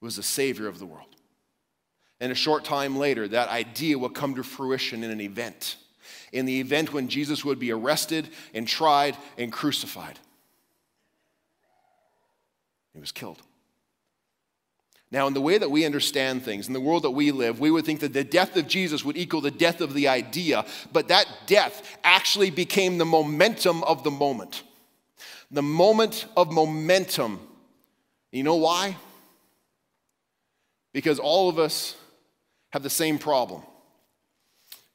was 0.00 0.16
the 0.16 0.22
Savior 0.22 0.66
of 0.66 0.78
the 0.78 0.86
world. 0.86 1.06
And 2.20 2.30
a 2.30 2.34
short 2.34 2.64
time 2.64 2.96
later, 2.96 3.26
that 3.28 3.48
idea 3.48 3.98
will 3.98 4.10
come 4.10 4.34
to 4.34 4.42
fruition 4.42 5.02
in 5.02 5.10
an 5.10 5.20
event 5.20 5.76
in 6.32 6.46
the 6.46 6.60
event 6.60 6.92
when 6.92 7.08
Jesus 7.08 7.44
would 7.44 7.58
be 7.58 7.72
arrested 7.72 8.28
and 8.54 8.66
tried 8.66 9.16
and 9.38 9.52
crucified. 9.52 10.18
He 12.92 13.00
was 13.00 13.12
killed. 13.12 13.42
Now, 15.12 15.26
in 15.26 15.34
the 15.34 15.40
way 15.40 15.58
that 15.58 15.70
we 15.70 15.84
understand 15.84 16.44
things, 16.44 16.68
in 16.68 16.72
the 16.72 16.80
world 16.80 17.02
that 17.02 17.10
we 17.10 17.32
live, 17.32 17.58
we 17.58 17.70
would 17.70 17.84
think 17.84 18.00
that 18.00 18.12
the 18.12 18.22
death 18.22 18.56
of 18.56 18.68
Jesus 18.68 19.04
would 19.04 19.16
equal 19.16 19.40
the 19.40 19.50
death 19.50 19.80
of 19.80 19.92
the 19.92 20.06
idea, 20.06 20.64
but 20.92 21.08
that 21.08 21.26
death 21.46 21.98
actually 22.04 22.50
became 22.50 22.98
the 22.98 23.04
momentum 23.04 23.82
of 23.84 24.04
the 24.04 24.10
moment. 24.10 24.62
The 25.50 25.62
moment 25.62 26.26
of 26.36 26.52
momentum. 26.52 27.40
You 28.30 28.44
know 28.44 28.54
why? 28.56 28.96
Because 30.92 31.18
all 31.18 31.48
of 31.48 31.58
us 31.58 31.96
have 32.72 32.84
the 32.84 32.90
same 32.90 33.18
problem. 33.18 33.62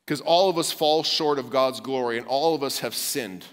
Because 0.06 0.21
all 0.21 0.49
of 0.49 0.58
us 0.58 0.71
fall 0.71 1.04
short 1.04 1.39
of 1.39 1.49
God's 1.49 1.82
glory 1.82 2.17
and 2.17 2.28
all 2.28 2.56
of 2.56 2.63
us 2.63 2.80
have 2.80 2.95
sinned. 2.95 3.43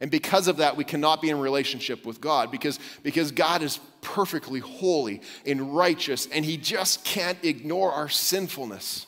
And 0.00 0.10
because 0.10 0.48
of 0.48 0.56
that, 0.56 0.76
we 0.76 0.84
cannot 0.84 1.20
be 1.20 1.28
in 1.28 1.38
relationship 1.38 2.06
with 2.06 2.20
God 2.20 2.50
because, 2.50 2.78
because 3.02 3.32
God 3.32 3.62
is 3.62 3.78
perfectly 4.02 4.60
holy 4.60 5.22
and 5.46 5.74
righteous, 5.74 6.28
and 6.30 6.44
He 6.44 6.58
just 6.58 7.04
can't 7.04 7.42
ignore 7.42 7.90
our 7.90 8.10
sinfulness. 8.10 9.06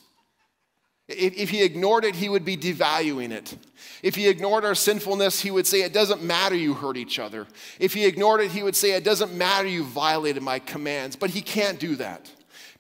If, 1.07 1.37
if 1.37 1.51
He 1.51 1.63
ignored 1.63 2.07
it, 2.07 2.15
He 2.15 2.31
would 2.31 2.47
be 2.47 2.57
devaluing 2.57 3.31
it. 3.31 3.59
If 4.03 4.15
He 4.15 4.29
ignored 4.29 4.65
our 4.65 4.75
sinfulness, 4.75 5.43
He 5.43 5.51
would 5.51 5.67
say, 5.67 5.83
It 5.83 5.93
doesn't 5.93 6.23
matter 6.23 6.55
you 6.55 6.73
hurt 6.73 6.97
each 6.97 7.19
other. 7.19 7.47
If 7.79 7.93
He 7.93 8.07
ignored 8.07 8.41
it, 8.41 8.53
He 8.53 8.63
would 8.63 8.77
say, 8.77 8.93
It 8.93 9.05
doesn't 9.05 9.35
matter 9.35 9.69
you 9.69 9.85
violated 9.85 10.43
my 10.43 10.61
commands. 10.61 11.17
But 11.17 11.31
He 11.31 11.43
can't 11.43 11.79
do 11.79 11.97
that 11.97 12.31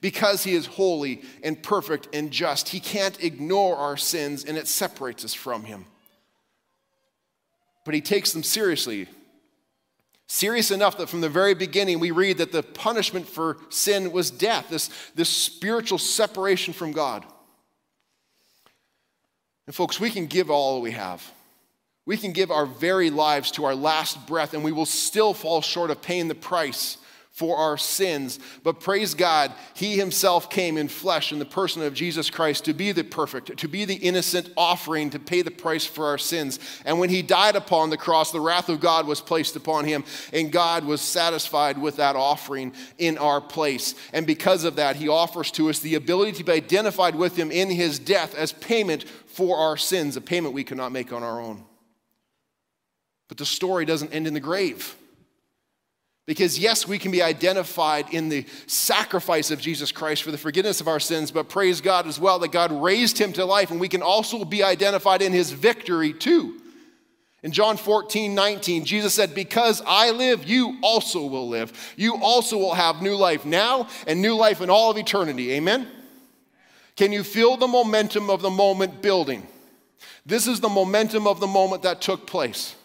because 0.04 0.44
he 0.44 0.54
is 0.54 0.66
holy 0.66 1.22
and 1.42 1.62
perfect 1.62 2.14
and 2.14 2.30
just. 2.30 2.68
He 2.68 2.78
can't 2.78 3.18
ignore 3.24 3.74
our 3.74 3.96
sins 3.96 4.44
and 4.44 4.58
it 4.58 4.68
separates 4.68 5.24
us 5.24 5.32
from 5.32 5.64
him. 5.64 5.86
But 7.86 7.94
he 7.94 8.02
takes 8.02 8.30
them 8.34 8.42
seriously. 8.42 9.08
Serious 10.26 10.70
enough 10.70 10.96
that 10.98 11.08
from 11.08 11.20
the 11.20 11.28
very 11.28 11.54
beginning 11.54 12.00
we 12.00 12.10
read 12.10 12.38
that 12.38 12.52
the 12.52 12.62
punishment 12.62 13.28
for 13.28 13.58
sin 13.68 14.10
was 14.10 14.30
death, 14.30 14.70
this, 14.70 14.90
this 15.14 15.28
spiritual 15.28 15.98
separation 15.98 16.72
from 16.72 16.92
God. 16.92 17.24
And 19.66 19.74
folks, 19.74 20.00
we 20.00 20.10
can 20.10 20.26
give 20.26 20.50
all 20.50 20.80
we 20.80 20.92
have. 20.92 21.30
We 22.06 22.16
can 22.16 22.32
give 22.32 22.50
our 22.50 22.66
very 22.66 23.10
lives 23.10 23.50
to 23.52 23.64
our 23.64 23.74
last 23.74 24.26
breath, 24.26 24.52
and 24.52 24.62
we 24.62 24.72
will 24.72 24.86
still 24.86 25.32
fall 25.32 25.62
short 25.62 25.90
of 25.90 26.02
paying 26.02 26.28
the 26.28 26.34
price 26.34 26.98
for 27.34 27.56
our 27.56 27.76
sins. 27.76 28.38
But 28.62 28.78
praise 28.78 29.12
God, 29.12 29.52
He 29.74 29.96
Himself 29.96 30.48
came 30.48 30.78
in 30.78 30.86
flesh 30.86 31.32
in 31.32 31.40
the 31.40 31.44
person 31.44 31.82
of 31.82 31.92
Jesus 31.92 32.30
Christ 32.30 32.64
to 32.66 32.72
be 32.72 32.92
the 32.92 33.02
perfect, 33.02 33.58
to 33.58 33.68
be 33.68 33.84
the 33.84 33.96
innocent 33.96 34.50
offering, 34.56 35.10
to 35.10 35.18
pay 35.18 35.42
the 35.42 35.50
price 35.50 35.84
for 35.84 36.06
our 36.06 36.16
sins. 36.16 36.60
And 36.84 37.00
when 37.00 37.10
He 37.10 37.22
died 37.22 37.56
upon 37.56 37.90
the 37.90 37.96
cross, 37.96 38.30
the 38.30 38.40
wrath 38.40 38.68
of 38.68 38.78
God 38.78 39.08
was 39.08 39.20
placed 39.20 39.56
upon 39.56 39.84
Him, 39.84 40.04
and 40.32 40.52
God 40.52 40.84
was 40.84 41.00
satisfied 41.00 41.76
with 41.76 41.96
that 41.96 42.14
offering 42.14 42.72
in 42.98 43.18
our 43.18 43.40
place. 43.40 43.96
And 44.12 44.28
because 44.28 44.62
of 44.62 44.76
that, 44.76 44.94
He 44.94 45.08
offers 45.08 45.50
to 45.52 45.68
us 45.68 45.80
the 45.80 45.96
ability 45.96 46.32
to 46.32 46.44
be 46.44 46.52
identified 46.52 47.16
with 47.16 47.34
Him 47.36 47.50
in 47.50 47.68
His 47.68 47.98
death 47.98 48.36
as 48.36 48.52
payment 48.52 49.08
for 49.26 49.58
our 49.58 49.76
sins, 49.76 50.16
a 50.16 50.20
payment 50.20 50.54
we 50.54 50.62
cannot 50.62 50.92
make 50.92 51.12
on 51.12 51.24
our 51.24 51.40
own. 51.40 51.64
But 53.26 53.38
the 53.38 53.46
story 53.46 53.84
doesn't 53.84 54.14
end 54.14 54.28
in 54.28 54.34
the 54.34 54.40
grave. 54.40 54.94
Because, 56.26 56.58
yes, 56.58 56.88
we 56.88 56.98
can 56.98 57.10
be 57.10 57.22
identified 57.22 58.12
in 58.12 58.30
the 58.30 58.46
sacrifice 58.66 59.50
of 59.50 59.60
Jesus 59.60 59.92
Christ 59.92 60.22
for 60.22 60.30
the 60.30 60.38
forgiveness 60.38 60.80
of 60.80 60.88
our 60.88 61.00
sins, 61.00 61.30
but 61.30 61.50
praise 61.50 61.82
God 61.82 62.06
as 62.06 62.18
well 62.18 62.38
that 62.38 62.52
God 62.52 62.72
raised 62.72 63.18
him 63.18 63.32
to 63.34 63.44
life, 63.44 63.70
and 63.70 63.78
we 63.78 63.88
can 63.88 64.00
also 64.00 64.44
be 64.44 64.62
identified 64.62 65.20
in 65.20 65.32
his 65.32 65.50
victory 65.50 66.14
too. 66.14 66.60
In 67.42 67.52
John 67.52 67.76
14, 67.76 68.34
19, 68.34 68.86
Jesus 68.86 69.12
said, 69.12 69.34
Because 69.34 69.82
I 69.86 70.12
live, 70.12 70.44
you 70.44 70.78
also 70.82 71.26
will 71.26 71.46
live. 71.46 71.94
You 71.94 72.16
also 72.22 72.56
will 72.56 72.72
have 72.72 73.02
new 73.02 73.16
life 73.16 73.44
now 73.44 73.88
and 74.06 74.22
new 74.22 74.34
life 74.34 74.62
in 74.62 74.70
all 74.70 74.90
of 74.90 74.96
eternity. 74.96 75.52
Amen? 75.52 75.86
Can 76.96 77.12
you 77.12 77.22
feel 77.22 77.58
the 77.58 77.68
momentum 77.68 78.30
of 78.30 78.40
the 78.40 78.48
moment 78.48 79.02
building? 79.02 79.46
This 80.24 80.46
is 80.46 80.60
the 80.60 80.70
momentum 80.70 81.26
of 81.26 81.38
the 81.38 81.46
moment 81.46 81.82
that 81.82 82.00
took 82.00 82.26
place. 82.26 82.76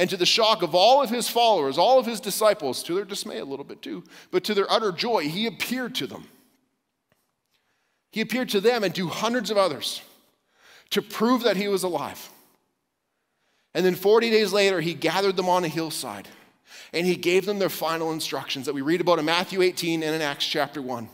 And 0.00 0.08
to 0.08 0.16
the 0.16 0.24
shock 0.24 0.62
of 0.62 0.74
all 0.74 1.02
of 1.02 1.10
his 1.10 1.28
followers, 1.28 1.76
all 1.76 1.98
of 1.98 2.06
his 2.06 2.20
disciples, 2.20 2.82
to 2.84 2.94
their 2.94 3.04
dismay 3.04 3.36
a 3.36 3.44
little 3.44 3.66
bit 3.66 3.82
too, 3.82 4.02
but 4.30 4.42
to 4.44 4.54
their 4.54 4.64
utter 4.72 4.92
joy, 4.92 5.28
he 5.28 5.46
appeared 5.46 5.94
to 5.96 6.06
them. 6.06 6.26
He 8.10 8.22
appeared 8.22 8.48
to 8.48 8.62
them 8.62 8.82
and 8.82 8.94
to 8.94 9.08
hundreds 9.08 9.50
of 9.50 9.58
others 9.58 10.00
to 10.88 11.02
prove 11.02 11.42
that 11.42 11.58
he 11.58 11.68
was 11.68 11.82
alive. 11.82 12.30
And 13.74 13.84
then 13.84 13.94
40 13.94 14.30
days 14.30 14.54
later, 14.54 14.80
he 14.80 14.94
gathered 14.94 15.36
them 15.36 15.50
on 15.50 15.64
a 15.64 15.68
hillside 15.68 16.28
and 16.94 17.06
he 17.06 17.14
gave 17.14 17.44
them 17.44 17.58
their 17.58 17.68
final 17.68 18.10
instructions 18.10 18.64
that 18.64 18.74
we 18.74 18.80
read 18.80 19.02
about 19.02 19.18
in 19.18 19.26
Matthew 19.26 19.60
18 19.60 20.02
and 20.02 20.14
in 20.14 20.22
Acts 20.22 20.46
chapter 20.46 20.80
1. 20.80 21.10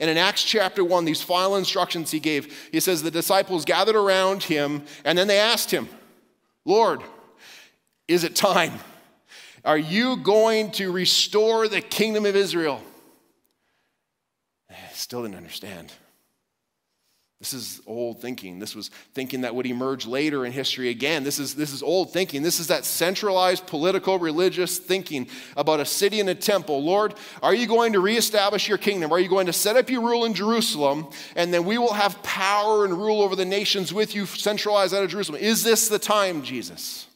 And 0.00 0.10
in 0.10 0.18
Acts 0.18 0.44
chapter 0.44 0.84
1, 0.84 1.06
these 1.06 1.22
final 1.22 1.56
instructions 1.56 2.10
he 2.10 2.20
gave, 2.20 2.68
he 2.72 2.80
says 2.80 3.02
the 3.02 3.10
disciples 3.10 3.64
gathered 3.64 3.96
around 3.96 4.42
him 4.42 4.82
and 5.06 5.16
then 5.16 5.28
they 5.28 5.38
asked 5.38 5.70
him, 5.70 5.88
Lord, 6.66 7.00
is 8.08 8.24
it 8.24 8.36
time? 8.36 8.72
Are 9.64 9.78
you 9.78 10.16
going 10.16 10.72
to 10.72 10.90
restore 10.90 11.68
the 11.68 11.80
kingdom 11.80 12.26
of 12.26 12.34
Israel? 12.34 12.82
I 14.70 14.74
still 14.92 15.22
didn't 15.22 15.36
understand. 15.36 15.92
This 17.42 17.54
is 17.54 17.80
old 17.88 18.20
thinking. 18.20 18.60
This 18.60 18.76
was 18.76 18.88
thinking 19.14 19.40
that 19.40 19.52
would 19.52 19.66
emerge 19.66 20.06
later 20.06 20.46
in 20.46 20.52
history 20.52 20.90
again. 20.90 21.24
This 21.24 21.40
is, 21.40 21.56
this 21.56 21.72
is 21.72 21.82
old 21.82 22.12
thinking. 22.12 22.42
This 22.42 22.60
is 22.60 22.68
that 22.68 22.84
centralized 22.84 23.66
political 23.66 24.16
religious 24.20 24.78
thinking 24.78 25.26
about 25.56 25.80
a 25.80 25.84
city 25.84 26.20
and 26.20 26.30
a 26.30 26.36
temple. 26.36 26.84
Lord, 26.84 27.14
are 27.42 27.52
you 27.52 27.66
going 27.66 27.94
to 27.94 28.00
reestablish 28.00 28.68
your 28.68 28.78
kingdom? 28.78 29.10
Are 29.10 29.18
you 29.18 29.28
going 29.28 29.46
to 29.46 29.52
set 29.52 29.76
up 29.76 29.90
your 29.90 30.02
rule 30.02 30.24
in 30.24 30.34
Jerusalem 30.34 31.08
and 31.34 31.52
then 31.52 31.64
we 31.64 31.78
will 31.78 31.94
have 31.94 32.22
power 32.22 32.84
and 32.84 32.94
rule 32.94 33.20
over 33.20 33.34
the 33.34 33.44
nations 33.44 33.92
with 33.92 34.14
you, 34.14 34.24
centralized 34.26 34.94
out 34.94 35.02
of 35.02 35.10
Jerusalem? 35.10 35.40
Is 35.40 35.64
this 35.64 35.88
the 35.88 35.98
time, 35.98 36.44
Jesus? 36.44 37.08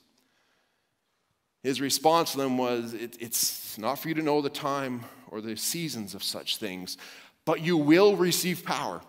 His 1.67 1.81
response 1.81 2.31
to 2.31 2.37
them 2.37 2.59
was, 2.59 2.95
it, 2.95 3.17
It's 3.19 3.77
not 3.77 3.99
for 3.99 4.07
you 4.07 4.15
to 4.15 4.23
know 4.23 4.41
the 4.41 4.49
time 4.49 5.01
or 5.33 5.41
the 5.41 5.57
seasons 5.57 6.15
of 6.15 6.23
such 6.23 6.59
things, 6.59 6.97
but 7.45 7.61
you 7.61 7.77
will 7.77 8.15
receive 8.15 8.65
power. 8.65 9.01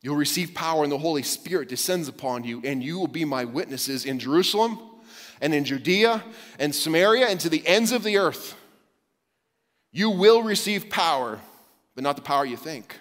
You'll 0.00 0.14
receive 0.14 0.54
power, 0.54 0.84
and 0.84 0.92
the 0.92 0.98
Holy 0.98 1.24
Spirit 1.24 1.68
descends 1.68 2.06
upon 2.06 2.44
you, 2.44 2.62
and 2.64 2.84
you 2.84 3.00
will 3.00 3.08
be 3.08 3.24
my 3.24 3.44
witnesses 3.44 4.04
in 4.06 4.20
Jerusalem 4.20 4.78
and 5.40 5.52
in 5.52 5.64
Judea 5.64 6.22
and 6.60 6.72
Samaria 6.72 7.26
and 7.26 7.40
to 7.40 7.48
the 7.48 7.66
ends 7.66 7.90
of 7.90 8.04
the 8.04 8.18
earth. 8.18 8.54
You 9.90 10.08
will 10.08 10.44
receive 10.44 10.88
power, 10.88 11.40
but 11.96 12.04
not 12.04 12.14
the 12.14 12.22
power 12.22 12.46
you 12.46 12.56
think. 12.56 13.00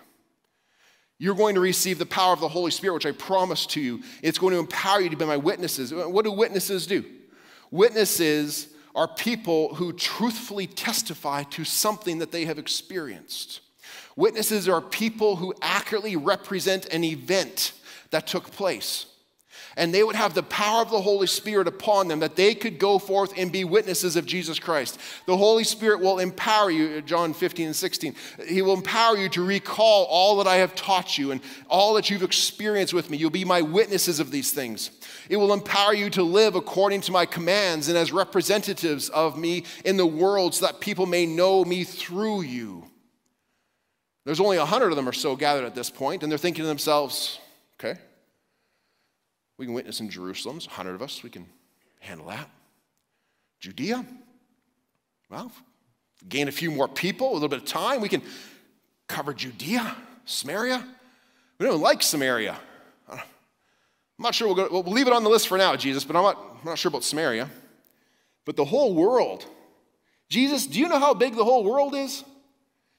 You're 1.19 1.35
going 1.35 1.53
to 1.53 1.61
receive 1.61 1.99
the 1.99 2.07
power 2.07 2.33
of 2.33 2.39
the 2.39 2.47
Holy 2.47 2.71
Spirit, 2.71 2.95
which 2.95 3.05
I 3.05 3.11
promise 3.11 3.67
to 3.67 3.79
you. 3.79 4.01
It's 4.23 4.39
going 4.39 4.53
to 4.55 4.59
empower 4.59 5.01
you 5.01 5.09
to 5.11 5.15
be 5.15 5.25
my 5.25 5.37
witnesses. 5.37 5.93
What 5.93 6.25
do 6.25 6.31
witnesses 6.31 6.87
do? 6.87 7.05
Witnesses 7.71 8.67
are 8.93 9.07
people 9.07 9.75
who 9.75 9.93
truthfully 9.93 10.67
testify 10.67 11.43
to 11.43 11.63
something 11.63 12.19
that 12.19 12.31
they 12.31 12.45
have 12.45 12.59
experienced. 12.59 13.61
Witnesses 14.15 14.67
are 14.67 14.81
people 14.81 15.37
who 15.37 15.53
accurately 15.61 16.17
represent 16.17 16.85
an 16.87 17.03
event 17.03 17.73
that 18.11 18.27
took 18.27 18.51
place 18.51 19.05
and 19.77 19.93
they 19.93 20.03
would 20.03 20.15
have 20.15 20.33
the 20.33 20.43
power 20.43 20.81
of 20.81 20.91
the 20.91 21.01
Holy 21.01 21.27
Spirit 21.27 21.67
upon 21.67 22.07
them 22.07 22.19
that 22.19 22.35
they 22.35 22.53
could 22.53 22.77
go 22.77 22.99
forth 22.99 23.33
and 23.37 23.51
be 23.51 23.63
witnesses 23.63 24.15
of 24.15 24.25
Jesus 24.25 24.59
Christ. 24.59 24.99
The 25.25 25.37
Holy 25.37 25.63
Spirit 25.63 26.01
will 26.01 26.19
empower 26.19 26.69
you, 26.69 26.97
uh, 26.97 27.01
John 27.01 27.33
15 27.33 27.67
and 27.67 27.75
16. 27.75 28.15
He 28.47 28.61
will 28.61 28.73
empower 28.73 29.17
you 29.17 29.29
to 29.29 29.45
recall 29.45 30.05
all 30.05 30.37
that 30.37 30.47
I 30.47 30.57
have 30.57 30.75
taught 30.75 31.17
you 31.17 31.31
and 31.31 31.41
all 31.69 31.93
that 31.93 32.09
you've 32.09 32.23
experienced 32.23 32.93
with 32.93 33.09
me. 33.09 33.17
You'll 33.17 33.29
be 33.29 33.45
my 33.45 33.61
witnesses 33.61 34.19
of 34.19 34.31
these 34.31 34.51
things. 34.51 34.91
It 35.29 35.37
will 35.37 35.53
empower 35.53 35.93
you 35.93 36.09
to 36.11 36.23
live 36.23 36.55
according 36.55 37.01
to 37.01 37.11
my 37.11 37.25
commands 37.25 37.87
and 37.87 37.97
as 37.97 38.11
representatives 38.11 39.09
of 39.09 39.37
me 39.37 39.63
in 39.85 39.97
the 39.97 40.05
world 40.05 40.55
so 40.55 40.65
that 40.65 40.81
people 40.81 41.05
may 41.05 41.25
know 41.25 41.63
me 41.63 41.83
through 41.83 42.41
you. 42.41 42.85
There's 44.25 44.39
only 44.39 44.57
a 44.57 44.65
hundred 44.65 44.89
of 44.89 44.95
them 44.95 45.09
or 45.09 45.13
so 45.13 45.35
gathered 45.35 45.65
at 45.65 45.73
this 45.73 45.89
point, 45.89 46.21
and 46.21 46.31
they're 46.31 46.37
thinking 46.37 46.63
to 46.63 46.67
themselves, 46.67 47.39
okay, 47.79 47.99
we 49.57 49.65
can 49.65 49.73
witness 49.73 49.99
in 49.99 50.09
Jerusalem, 50.09 50.57
a 50.57 50.69
100 50.69 50.95
of 50.95 51.01
us, 51.01 51.23
we 51.23 51.29
can 51.29 51.45
handle 51.99 52.27
that. 52.27 52.49
Judea, 53.59 54.05
well, 55.29 55.51
gain 56.27 56.47
a 56.47 56.51
few 56.51 56.71
more 56.71 56.87
people, 56.87 57.31
a 57.31 57.33
little 57.33 57.47
bit 57.47 57.59
of 57.59 57.65
time, 57.65 58.01
we 58.01 58.09
can 58.09 58.21
cover 59.07 59.33
Judea, 59.33 59.95
Samaria. 60.25 60.83
We 61.59 61.65
don't 61.65 61.81
like 61.81 62.01
Samaria. 62.01 62.57
I'm 64.21 64.23
not 64.25 64.35
sure 64.35 64.47
we'll, 64.47 64.55
go, 64.55 64.67
we'll 64.69 64.93
leave 64.93 65.07
it 65.07 65.13
on 65.13 65.23
the 65.23 65.31
list 65.31 65.47
for 65.47 65.57
now, 65.57 65.75
Jesus, 65.75 66.03
but 66.03 66.15
I'm 66.15 66.21
not, 66.21 66.37
I'm 66.37 66.65
not 66.65 66.77
sure 66.77 66.89
about 66.89 67.03
Samaria. 67.03 67.49
But 68.45 68.55
the 68.55 68.65
whole 68.65 68.93
world, 68.93 69.45
Jesus, 70.29 70.67
do 70.67 70.79
you 70.79 70.87
know 70.89 70.99
how 70.99 71.15
big 71.15 71.35
the 71.35 71.43
whole 71.43 71.63
world 71.63 71.95
is? 71.95 72.23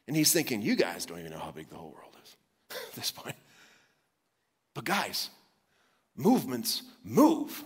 And 0.08 0.16
he's 0.16 0.32
thinking, 0.32 0.62
you 0.62 0.74
guys 0.74 1.06
don't 1.06 1.20
even 1.20 1.30
know 1.30 1.38
how 1.38 1.52
big 1.52 1.68
the 1.68 1.76
whole 1.76 1.94
world 1.96 2.16
is 2.24 2.36
at 2.70 2.94
this 2.94 3.12
point. 3.12 3.36
But 4.74 4.84
guys, 4.84 5.30
movements 6.16 6.82
move. 7.04 7.64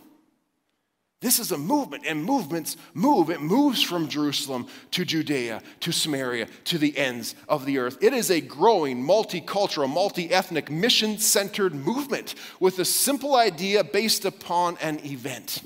This 1.22 1.38
is 1.38 1.50
a 1.50 1.58
movement, 1.58 2.04
and 2.06 2.22
movements 2.22 2.76
move. 2.92 3.30
It 3.30 3.40
moves 3.40 3.82
from 3.82 4.06
Jerusalem 4.06 4.68
to 4.90 5.04
Judea, 5.04 5.62
to 5.80 5.90
Samaria, 5.90 6.46
to 6.64 6.78
the 6.78 6.96
ends 6.96 7.34
of 7.48 7.64
the 7.64 7.78
earth. 7.78 7.98
It 8.02 8.12
is 8.12 8.30
a 8.30 8.40
growing, 8.40 9.02
multicultural, 9.02 9.92
multi 9.92 10.30
ethnic, 10.30 10.70
mission 10.70 11.18
centered 11.18 11.74
movement 11.74 12.34
with 12.60 12.78
a 12.78 12.84
simple 12.84 13.34
idea 13.34 13.82
based 13.82 14.26
upon 14.26 14.76
an 14.82 15.00
event. 15.06 15.62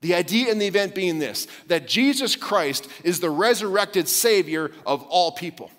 The 0.00 0.14
idea 0.16 0.50
in 0.50 0.58
the 0.58 0.66
event 0.66 0.96
being 0.96 1.20
this 1.20 1.46
that 1.68 1.86
Jesus 1.86 2.34
Christ 2.34 2.88
is 3.04 3.20
the 3.20 3.30
resurrected 3.30 4.08
Savior 4.08 4.72
of 4.84 5.04
all 5.04 5.30
people. 5.30 5.70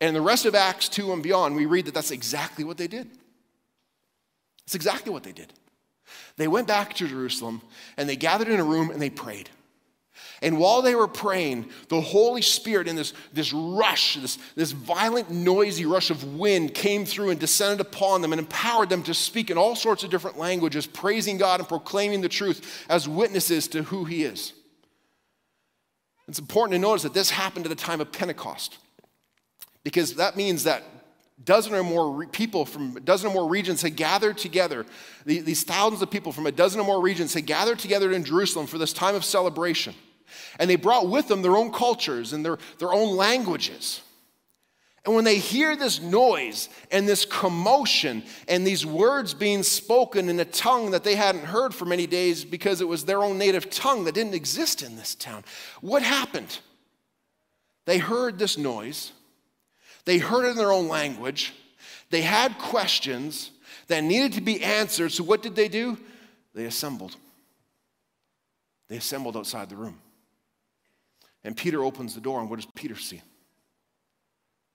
And 0.00 0.16
the 0.16 0.20
rest 0.20 0.44
of 0.44 0.56
Acts 0.56 0.88
2 0.88 1.12
and 1.12 1.22
beyond, 1.22 1.54
we 1.54 1.66
read 1.66 1.86
that 1.86 1.94
that's 1.94 2.10
exactly 2.10 2.64
what 2.64 2.78
they 2.78 2.88
did. 2.88 3.08
It's 4.64 4.74
exactly 4.74 5.12
what 5.12 5.22
they 5.22 5.32
did. 5.32 5.52
They 6.36 6.48
went 6.48 6.66
back 6.66 6.94
to 6.94 7.08
Jerusalem 7.08 7.62
and 7.96 8.08
they 8.08 8.16
gathered 8.16 8.48
in 8.48 8.60
a 8.60 8.64
room 8.64 8.90
and 8.90 9.00
they 9.00 9.10
prayed. 9.10 9.50
And 10.42 10.58
while 10.58 10.80
they 10.80 10.94
were 10.94 11.08
praying, 11.08 11.68
the 11.88 12.00
Holy 12.00 12.40
Spirit 12.40 12.88
in 12.88 12.96
this, 12.96 13.12
this 13.32 13.52
rush, 13.52 14.16
this, 14.16 14.38
this 14.56 14.72
violent, 14.72 15.30
noisy 15.30 15.84
rush 15.84 16.10
of 16.10 16.38
wind 16.38 16.72
came 16.72 17.04
through 17.04 17.30
and 17.30 17.38
descended 17.38 17.80
upon 17.80 18.22
them 18.22 18.32
and 18.32 18.40
empowered 18.40 18.88
them 18.88 19.02
to 19.04 19.14
speak 19.14 19.50
in 19.50 19.58
all 19.58 19.76
sorts 19.76 20.02
of 20.02 20.10
different 20.10 20.38
languages, 20.38 20.86
praising 20.86 21.36
God 21.36 21.60
and 21.60 21.68
proclaiming 21.68 22.22
the 22.22 22.28
truth 22.28 22.86
as 22.88 23.06
witnesses 23.06 23.68
to 23.68 23.82
who 23.82 24.04
He 24.04 24.24
is. 24.24 24.54
It's 26.26 26.38
important 26.38 26.74
to 26.74 26.78
notice 26.78 27.02
that 27.02 27.14
this 27.14 27.30
happened 27.30 27.66
at 27.66 27.70
the 27.70 27.74
time 27.74 28.00
of 28.00 28.12
Pentecost 28.12 28.78
because 29.84 30.14
that 30.14 30.36
means 30.36 30.64
that 30.64 30.84
dozen 31.44 31.74
or 31.74 31.82
more 31.82 32.12
re- 32.12 32.26
people 32.26 32.64
from 32.64 32.96
a 32.96 33.00
dozen 33.00 33.30
or 33.30 33.34
more 33.34 33.48
regions 33.48 33.82
had 33.82 33.96
gathered 33.96 34.38
together. 34.38 34.86
These 35.24 35.64
thousands 35.64 36.02
of 36.02 36.10
people 36.10 36.32
from 36.32 36.46
a 36.46 36.52
dozen 36.52 36.80
or 36.80 36.84
more 36.84 37.00
regions 37.00 37.34
had 37.34 37.46
gathered 37.46 37.78
together 37.78 38.12
in 38.12 38.24
Jerusalem 38.24 38.66
for 38.66 38.78
this 38.78 38.92
time 38.92 39.14
of 39.14 39.24
celebration. 39.24 39.94
And 40.58 40.68
they 40.68 40.76
brought 40.76 41.08
with 41.08 41.28
them 41.28 41.42
their 41.42 41.56
own 41.56 41.72
cultures 41.72 42.32
and 42.32 42.44
their, 42.44 42.58
their 42.78 42.92
own 42.92 43.16
languages. 43.16 44.02
And 45.04 45.14
when 45.14 45.24
they 45.24 45.38
hear 45.38 45.76
this 45.76 46.00
noise 46.00 46.68
and 46.90 47.08
this 47.08 47.24
commotion 47.24 48.22
and 48.48 48.66
these 48.66 48.84
words 48.84 49.32
being 49.32 49.62
spoken 49.62 50.28
in 50.28 50.38
a 50.40 50.44
tongue 50.44 50.90
that 50.90 51.04
they 51.04 51.14
hadn't 51.14 51.46
heard 51.46 51.74
for 51.74 51.86
many 51.86 52.06
days 52.06 52.44
because 52.44 52.82
it 52.82 52.88
was 52.88 53.06
their 53.06 53.22
own 53.22 53.38
native 53.38 53.70
tongue 53.70 54.04
that 54.04 54.14
didn't 54.14 54.34
exist 54.34 54.82
in 54.82 54.96
this 54.96 55.14
town, 55.14 55.42
what 55.80 56.02
happened? 56.02 56.58
They 57.86 57.96
heard 57.96 58.38
this 58.38 58.58
noise, 58.58 59.12
they 60.04 60.18
heard 60.18 60.46
it 60.46 60.50
in 60.50 60.56
their 60.56 60.72
own 60.72 60.88
language, 60.88 61.52
they 62.10 62.22
had 62.22 62.58
questions 62.58 63.50
that 63.88 64.02
needed 64.02 64.34
to 64.34 64.40
be 64.40 64.62
answered. 64.62 65.12
So, 65.12 65.24
what 65.24 65.42
did 65.42 65.54
they 65.54 65.68
do? 65.68 65.98
They 66.54 66.64
assembled. 66.64 67.16
They 68.88 68.96
assembled 68.96 69.36
outside 69.36 69.68
the 69.68 69.76
room. 69.76 70.00
And 71.44 71.56
Peter 71.56 71.82
opens 71.82 72.14
the 72.14 72.20
door, 72.20 72.40
and 72.40 72.50
what 72.50 72.56
does 72.56 72.68
Peter 72.74 72.96
see? 72.96 73.22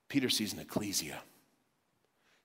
Peter 0.07 0.29
sees 0.29 0.53
an 0.53 0.59
ecclesia. 0.59 1.19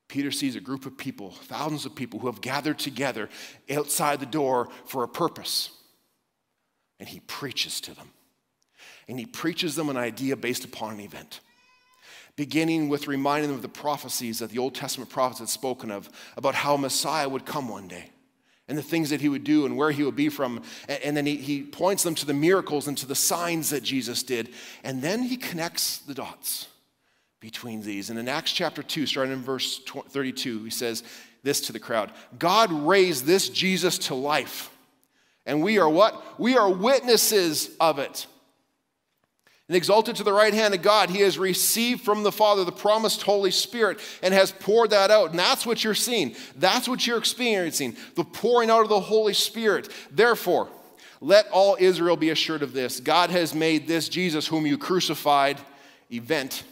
Peter 0.08 0.32
sees 0.32 0.56
a 0.56 0.60
group 0.60 0.86
of 0.86 0.98
people, 0.98 1.30
thousands 1.30 1.86
of 1.86 1.94
people 1.94 2.18
who 2.18 2.26
have 2.26 2.40
gathered 2.40 2.78
together 2.78 3.28
outside 3.70 4.18
the 4.18 4.26
door 4.26 4.68
for 4.86 5.04
a 5.04 5.08
purpose. 5.08 5.70
And 6.98 7.08
he 7.08 7.20
preaches 7.20 7.80
to 7.82 7.94
them. 7.94 8.10
And 9.06 9.18
he 9.18 9.26
preaches 9.26 9.76
them 9.76 9.88
an 9.88 9.96
idea 9.96 10.36
based 10.36 10.64
upon 10.64 10.94
an 10.94 11.00
event 11.00 11.40
beginning 12.36 12.88
with 12.88 13.08
reminding 13.08 13.50
them 13.50 13.56
of 13.56 13.62
the 13.62 13.68
prophecies 13.68 14.38
that 14.38 14.50
the 14.50 14.58
Old 14.58 14.74
Testament 14.74 15.10
prophets 15.10 15.40
had 15.40 15.48
spoken 15.48 15.90
of 15.90 16.08
about 16.36 16.54
how 16.54 16.76
Messiah 16.76 17.28
would 17.28 17.44
come 17.44 17.68
one 17.68 17.88
day 17.88 18.10
and 18.70 18.78
the 18.78 18.82
things 18.82 19.10
that 19.10 19.20
he 19.20 19.28
would 19.28 19.42
do 19.44 19.66
and 19.66 19.76
where 19.76 19.90
he 19.90 20.04
would 20.04 20.14
be 20.14 20.28
from. 20.28 20.62
And 20.88 21.16
then 21.16 21.26
he, 21.26 21.36
he 21.36 21.62
points 21.62 22.04
them 22.04 22.14
to 22.14 22.24
the 22.24 22.32
miracles 22.32 22.86
and 22.86 22.96
to 22.98 23.06
the 23.06 23.16
signs 23.16 23.70
that 23.70 23.82
Jesus 23.82 24.22
did. 24.22 24.50
And 24.84 25.02
then 25.02 25.24
he 25.24 25.36
connects 25.36 25.98
the 25.98 26.14
dots 26.14 26.68
between 27.40 27.82
these. 27.82 28.10
And 28.10 28.18
in 28.18 28.28
Acts 28.28 28.52
chapter 28.52 28.82
2, 28.82 29.06
starting 29.06 29.32
in 29.32 29.42
verse 29.42 29.80
32, 29.80 30.64
he 30.64 30.70
says 30.70 31.02
this 31.42 31.60
to 31.62 31.72
the 31.72 31.80
crowd 31.80 32.12
God 32.38 32.70
raised 32.72 33.24
this 33.24 33.48
Jesus 33.48 33.98
to 33.98 34.14
life. 34.14 34.70
And 35.46 35.62
we 35.62 35.78
are 35.78 35.88
what? 35.88 36.38
We 36.38 36.56
are 36.56 36.70
witnesses 36.70 37.70
of 37.80 37.98
it 37.98 38.26
and 39.70 39.76
exalted 39.76 40.16
to 40.16 40.24
the 40.24 40.33
right 40.33 40.52
hand 40.52 40.74
of 40.74 40.83
God, 40.83 41.11
he 41.11 41.20
has 41.20 41.38
received 41.38 42.00
from 42.00 42.24
the 42.24 42.33
Father 42.33 42.64
the 42.64 42.72
promised 42.72 43.22
Holy 43.22 43.52
Spirit 43.52 44.00
and 44.20 44.35
has 44.35 44.50
poured 44.50 44.90
that 44.90 45.12
out. 45.12 45.30
And 45.30 45.38
that's 45.38 45.64
what 45.64 45.85
you're 45.85 45.94
seeing. 45.94 46.35
That's 46.56 46.88
what 46.88 47.06
you're 47.06 47.18
experiencing 47.18 47.96
the 48.16 48.24
pouring 48.24 48.68
out 48.68 48.83
of 48.83 48.88
the 48.88 48.98
Holy 48.98 49.33
Spirit. 49.33 49.88
Therefore, 50.11 50.68
let 51.20 51.48
all 51.52 51.76
Israel 51.78 52.16
be 52.16 52.30
assured 52.30 52.64
of 52.64 52.72
this 52.72 52.98
God 52.98 53.30
has 53.30 53.54
made 53.54 53.87
this 53.87 54.09
Jesus, 54.09 54.44
whom 54.48 54.66
you 54.66 54.76
crucified, 54.76 55.56
event, 56.11 56.64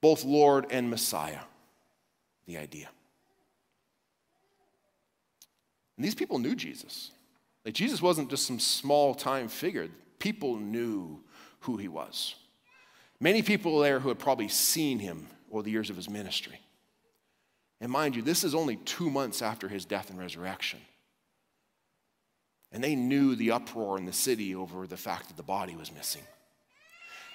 both 0.00 0.24
Lord 0.24 0.64
and 0.70 0.88
Messiah. 0.88 1.40
The 2.46 2.56
idea. 2.56 2.88
And 5.98 6.06
these 6.06 6.14
people 6.14 6.38
knew 6.38 6.54
Jesus. 6.54 7.10
Like 7.66 7.74
Jesus 7.74 8.00
wasn't 8.00 8.30
just 8.30 8.46
some 8.46 8.58
small 8.58 9.14
time 9.14 9.48
figure. 9.48 9.88
People 10.18 10.56
knew 10.56 11.20
who 11.60 11.76
he 11.76 11.88
was. 11.88 12.34
Many 13.20 13.42
people 13.42 13.78
there 13.78 14.00
who 14.00 14.08
had 14.08 14.18
probably 14.18 14.48
seen 14.48 14.98
him 14.98 15.26
over 15.52 15.62
the 15.62 15.70
years 15.70 15.90
of 15.90 15.96
his 15.96 16.08
ministry. 16.08 16.60
And 17.80 17.90
mind 17.90 18.16
you, 18.16 18.22
this 18.22 18.44
is 18.44 18.54
only 18.54 18.76
two 18.76 19.10
months 19.10 19.42
after 19.42 19.68
his 19.68 19.84
death 19.84 20.10
and 20.10 20.18
resurrection. 20.18 20.80
And 22.72 22.84
they 22.84 22.94
knew 22.94 23.34
the 23.34 23.52
uproar 23.52 23.98
in 23.98 24.06
the 24.06 24.12
city 24.12 24.54
over 24.54 24.86
the 24.86 24.96
fact 24.96 25.28
that 25.28 25.36
the 25.36 25.42
body 25.42 25.74
was 25.74 25.92
missing. 25.92 26.22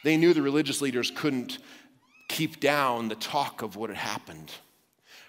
They 0.04 0.18
knew 0.18 0.34
the 0.34 0.42
religious 0.42 0.82
leaders 0.82 1.12
couldn't 1.12 1.58
keep 2.28 2.60
down 2.60 3.10
the 3.10 3.16
talk 3.16 3.62
of 3.62 3.76
what 3.76 3.90
had 3.90 3.98
happened. 3.98 4.52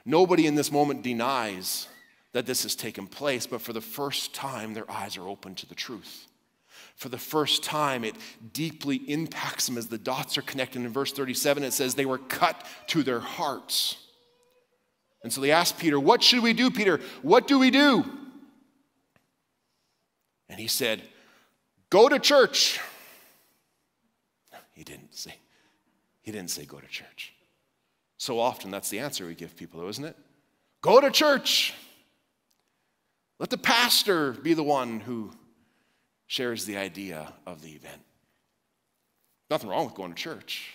Nobody 0.05 0.47
in 0.47 0.55
this 0.55 0.71
moment 0.71 1.03
denies 1.03 1.89
that 2.33 2.47
this 2.47 2.63
has 2.63 2.77
taken 2.77 3.07
place, 3.07 3.47
but 3.47 3.63
for 3.63 3.73
the 3.73 3.81
first 3.81 4.35
time, 4.35 4.75
their 4.75 4.91
eyes 4.91 5.17
are 5.17 5.27
open 5.27 5.55
to 5.57 5.67
the 5.67 5.75
truth 5.75 6.26
for 6.97 7.11
the 7.11 7.19
first 7.19 7.63
time, 7.63 8.05
it 8.05 8.17
deeply 8.53 8.97
impacts 8.97 9.67
them 9.67 9.77
as 9.77 9.89
the 9.89 9.99
dots 9.99 10.39
are 10.39 10.43
connected. 10.43 10.83
In 10.83 10.89
verse 10.89 11.13
37, 11.13 11.63
it 11.63 11.73
says, 11.73 11.95
They 11.95 12.07
were 12.07 12.19
cut 12.19 12.67
to 12.89 13.03
their 13.03 13.21
hearts. 13.21 13.97
And 15.23 15.33
so 15.33 15.41
they 15.41 15.51
asked 15.51 15.79
Peter, 15.79 16.01
What 16.01 16.23
should 16.23 16.43
we 16.43 16.55
do, 16.55 16.71
Peter? 16.71 17.01
What 17.21 17.47
do 17.47 17.59
we 17.59 17.71
do? 17.71 18.05
And 20.49 20.59
he 20.59 20.69
said, 20.69 21.03
Go 21.91 22.09
to 22.09 22.19
church. 22.19 22.81
He 24.73 24.85
didn't 24.85 25.15
say, 25.15 25.35
he 26.23 26.33
didn't 26.33 26.51
say 26.51 26.67
go 26.67 26.79
to 26.79 26.87
church. 26.87 27.33
So 28.19 28.39
often 28.39 28.71
that's 28.71 28.91
the 28.91 28.99
answer 28.99 29.27
we 29.27 29.35
give 29.35 29.57
people, 29.57 29.81
though, 29.81 29.89
isn't 29.89 30.05
it? 30.05 30.17
Go 30.83 31.01
to 31.01 31.11
church. 31.11 31.73
Let 33.39 33.51
the 33.51 33.59
pastor 33.59 34.33
be 34.33 34.55
the 34.55 34.63
one 34.63 35.01
who 35.01 35.33
shares 36.27 36.65
the 36.65 36.77
idea 36.77 37.33
of 37.47 37.63
the 37.63 37.71
event. 37.71 38.03
Nothing 39.51 39.71
wrong 39.71 39.85
with 39.85 39.95
going 39.95 40.13
to 40.13 40.21
church. 40.21 40.71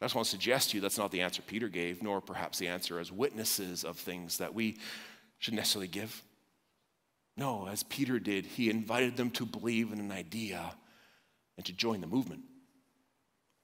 I 0.00 0.04
just 0.06 0.14
want 0.14 0.26
to 0.26 0.30
suggest 0.30 0.70
to 0.70 0.76
you 0.76 0.80
that's 0.80 0.98
not 0.98 1.12
the 1.12 1.22
answer 1.22 1.42
Peter 1.42 1.68
gave, 1.68 2.02
nor 2.02 2.20
perhaps 2.20 2.58
the 2.58 2.68
answer 2.68 2.98
as 2.98 3.10
witnesses 3.10 3.84
of 3.84 3.96
things 3.96 4.38
that 4.38 4.52
we 4.52 4.78
should 5.38 5.54
necessarily 5.54 5.88
give. 5.88 6.22
No, 7.36 7.66
as 7.66 7.82
Peter 7.82 8.18
did, 8.18 8.46
he 8.46 8.70
invited 8.70 9.16
them 9.16 9.30
to 9.30 9.46
believe 9.46 9.92
in 9.92 9.98
an 9.98 10.12
idea 10.12 10.74
and 11.56 11.64
to 11.66 11.72
join 11.72 12.00
the 12.00 12.06
movement. 12.06 12.42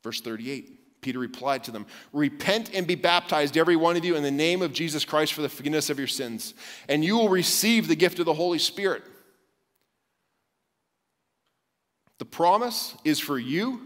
Verse 0.03 0.21
38 0.21 0.77
Peter 1.01 1.19
replied 1.19 1.65
to 1.65 1.71
them 1.71 1.87
Repent 2.13 2.71
and 2.75 2.87
be 2.87 2.95
baptized, 2.95 3.57
every 3.57 3.77
one 3.77 3.97
of 3.97 4.05
you, 4.05 4.17
in 4.17 4.23
the 4.23 4.31
name 4.31 4.63
of 4.63 4.73
Jesus 4.73 5.05
Christ 5.05 5.33
for 5.33 5.43
the 5.43 5.49
forgiveness 5.49 5.91
of 5.91 5.99
your 5.99 6.09
sins, 6.09 6.55
and 6.89 7.05
you 7.05 7.17
will 7.17 7.29
receive 7.29 7.89
the 7.89 7.97
gift 7.97 8.19
of 8.19 8.27
the 8.27 8.35
Holy 8.35 8.59
Spirit. 8.59 9.03
The 12.21 12.27
promise 12.27 12.95
is 13.03 13.19
for 13.19 13.39
you 13.39 13.81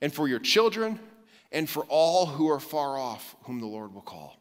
and 0.00 0.14
for 0.14 0.28
your 0.28 0.38
children 0.38 1.00
and 1.50 1.68
for 1.68 1.84
all 1.88 2.26
who 2.26 2.48
are 2.48 2.60
far 2.60 2.96
off, 2.96 3.34
whom 3.42 3.58
the 3.58 3.66
Lord 3.66 3.92
will 3.92 4.02
call. 4.02 4.36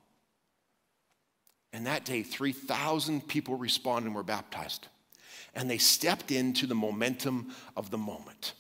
And 1.74 1.88
that 1.88 2.06
day, 2.06 2.22
3,000 2.22 3.28
people 3.28 3.56
responded 3.56 4.06
and 4.06 4.16
were 4.16 4.22
baptized. 4.22 4.88
And 5.56 5.68
they 5.68 5.80
stepped 5.80 6.32
into 6.32 6.68
the 6.68 6.76
momentum 6.76 7.52
of 7.76 7.90
the 7.90 7.98
moment. 7.98 8.54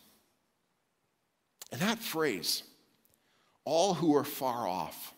And 1.71 1.79
that 1.79 1.99
phrase, 1.99 2.63
all 3.65 3.93
who 3.93 4.15
are 4.15 4.23
far 4.23 4.67
off, 4.67 5.13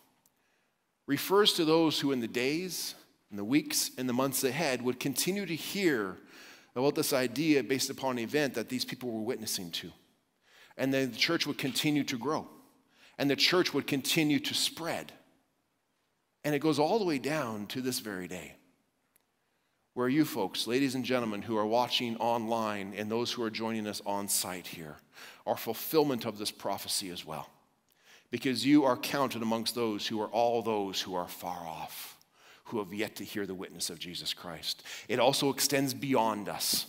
refers 1.06 1.54
to 1.54 1.64
those 1.64 1.98
who 1.98 2.12
in 2.12 2.20
the 2.20 2.28
days 2.28 2.94
and 3.30 3.38
the 3.38 3.44
weeks 3.44 3.92
and 3.96 4.06
the 4.06 4.12
months 4.12 4.44
ahead 4.44 4.82
would 4.82 5.00
continue 5.00 5.46
to 5.46 5.56
hear 5.56 6.18
about 6.78 6.94
this 6.94 7.12
idea 7.12 7.62
based 7.62 7.90
upon 7.90 8.18
an 8.18 8.24
event 8.24 8.54
that 8.54 8.68
these 8.68 8.84
people 8.84 9.10
were 9.10 9.22
witnessing 9.22 9.70
to. 9.72 9.90
And 10.76 10.92
then 10.94 11.10
the 11.10 11.16
church 11.16 11.46
would 11.46 11.58
continue 11.58 12.04
to 12.04 12.16
grow, 12.16 12.46
and 13.18 13.28
the 13.28 13.36
church 13.36 13.74
would 13.74 13.86
continue 13.86 14.38
to 14.40 14.54
spread. 14.54 15.12
And 16.44 16.54
it 16.54 16.60
goes 16.60 16.78
all 16.78 16.98
the 16.98 17.04
way 17.04 17.18
down 17.18 17.66
to 17.68 17.80
this 17.80 17.98
very 17.98 18.28
day. 18.28 18.54
Where 19.94 20.08
you 20.08 20.24
folks, 20.24 20.68
ladies 20.68 20.94
and 20.94 21.04
gentlemen, 21.04 21.42
who 21.42 21.56
are 21.56 21.66
watching 21.66 22.16
online 22.18 22.94
and 22.96 23.10
those 23.10 23.32
who 23.32 23.42
are 23.42 23.50
joining 23.50 23.88
us 23.88 24.00
on 24.06 24.28
site 24.28 24.68
here, 24.68 24.96
are 25.46 25.56
fulfillment 25.56 26.24
of 26.24 26.38
this 26.38 26.52
prophecy 26.52 27.10
as 27.10 27.26
well. 27.26 27.50
Because 28.30 28.64
you 28.64 28.84
are 28.84 28.96
counted 28.96 29.42
amongst 29.42 29.74
those 29.74 30.06
who 30.06 30.20
are 30.20 30.28
all 30.28 30.62
those 30.62 31.00
who 31.00 31.14
are 31.16 31.26
far 31.26 31.66
off 31.66 32.17
who 32.68 32.78
have 32.78 32.92
yet 32.92 33.16
to 33.16 33.24
hear 33.24 33.46
the 33.46 33.54
witness 33.54 33.90
of 33.90 33.98
Jesus 33.98 34.32
Christ. 34.34 34.82
It 35.08 35.18
also 35.18 35.50
extends 35.50 35.94
beyond 35.94 36.48
us, 36.48 36.86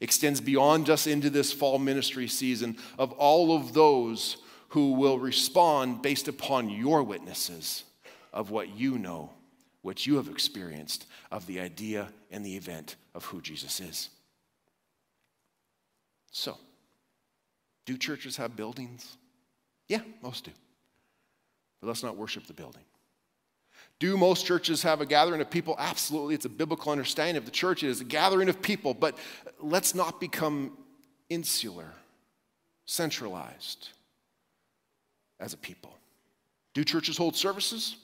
extends 0.00 0.40
beyond 0.40 0.90
us 0.90 1.06
into 1.06 1.30
this 1.30 1.52
fall 1.52 1.78
ministry 1.78 2.28
season 2.28 2.76
of 2.98 3.12
all 3.12 3.56
of 3.56 3.72
those 3.72 4.36
who 4.68 4.92
will 4.92 5.18
respond 5.18 6.02
based 6.02 6.28
upon 6.28 6.70
your 6.70 7.02
witnesses 7.02 7.84
of 8.32 8.50
what 8.50 8.68
you 8.76 8.98
know, 8.98 9.30
what 9.82 10.06
you 10.06 10.16
have 10.16 10.28
experienced 10.28 11.06
of 11.30 11.46
the 11.46 11.60
idea 11.60 12.08
and 12.30 12.44
the 12.44 12.56
event 12.56 12.96
of 13.14 13.24
who 13.24 13.40
Jesus 13.40 13.80
is. 13.80 14.10
So, 16.30 16.56
do 17.86 17.96
churches 17.96 18.36
have 18.36 18.54
buildings? 18.54 19.16
Yeah, 19.88 20.02
most 20.22 20.44
do. 20.44 20.52
But 21.80 21.88
let's 21.88 22.04
not 22.04 22.16
worship 22.16 22.46
the 22.46 22.52
building. 22.52 22.82
Do 24.00 24.16
most 24.16 24.46
churches 24.46 24.82
have 24.82 25.02
a 25.02 25.06
gathering 25.06 25.42
of 25.42 25.50
people? 25.50 25.76
Absolutely. 25.78 26.34
It's 26.34 26.46
a 26.46 26.50
biblical 26.50 26.90
understanding 26.90 27.36
of 27.36 27.44
the 27.44 27.50
church. 27.50 27.84
It 27.84 27.90
is 27.90 28.00
a 28.00 28.04
gathering 28.04 28.48
of 28.48 28.60
people, 28.60 28.94
but 28.94 29.16
let's 29.60 29.94
not 29.94 30.20
become 30.20 30.76
insular, 31.28 31.92
centralized 32.86 33.90
as 35.38 35.52
a 35.52 35.58
people. 35.58 35.94
Do 36.72 36.82
churches 36.82 37.18
hold 37.18 37.36
services? 37.36 37.96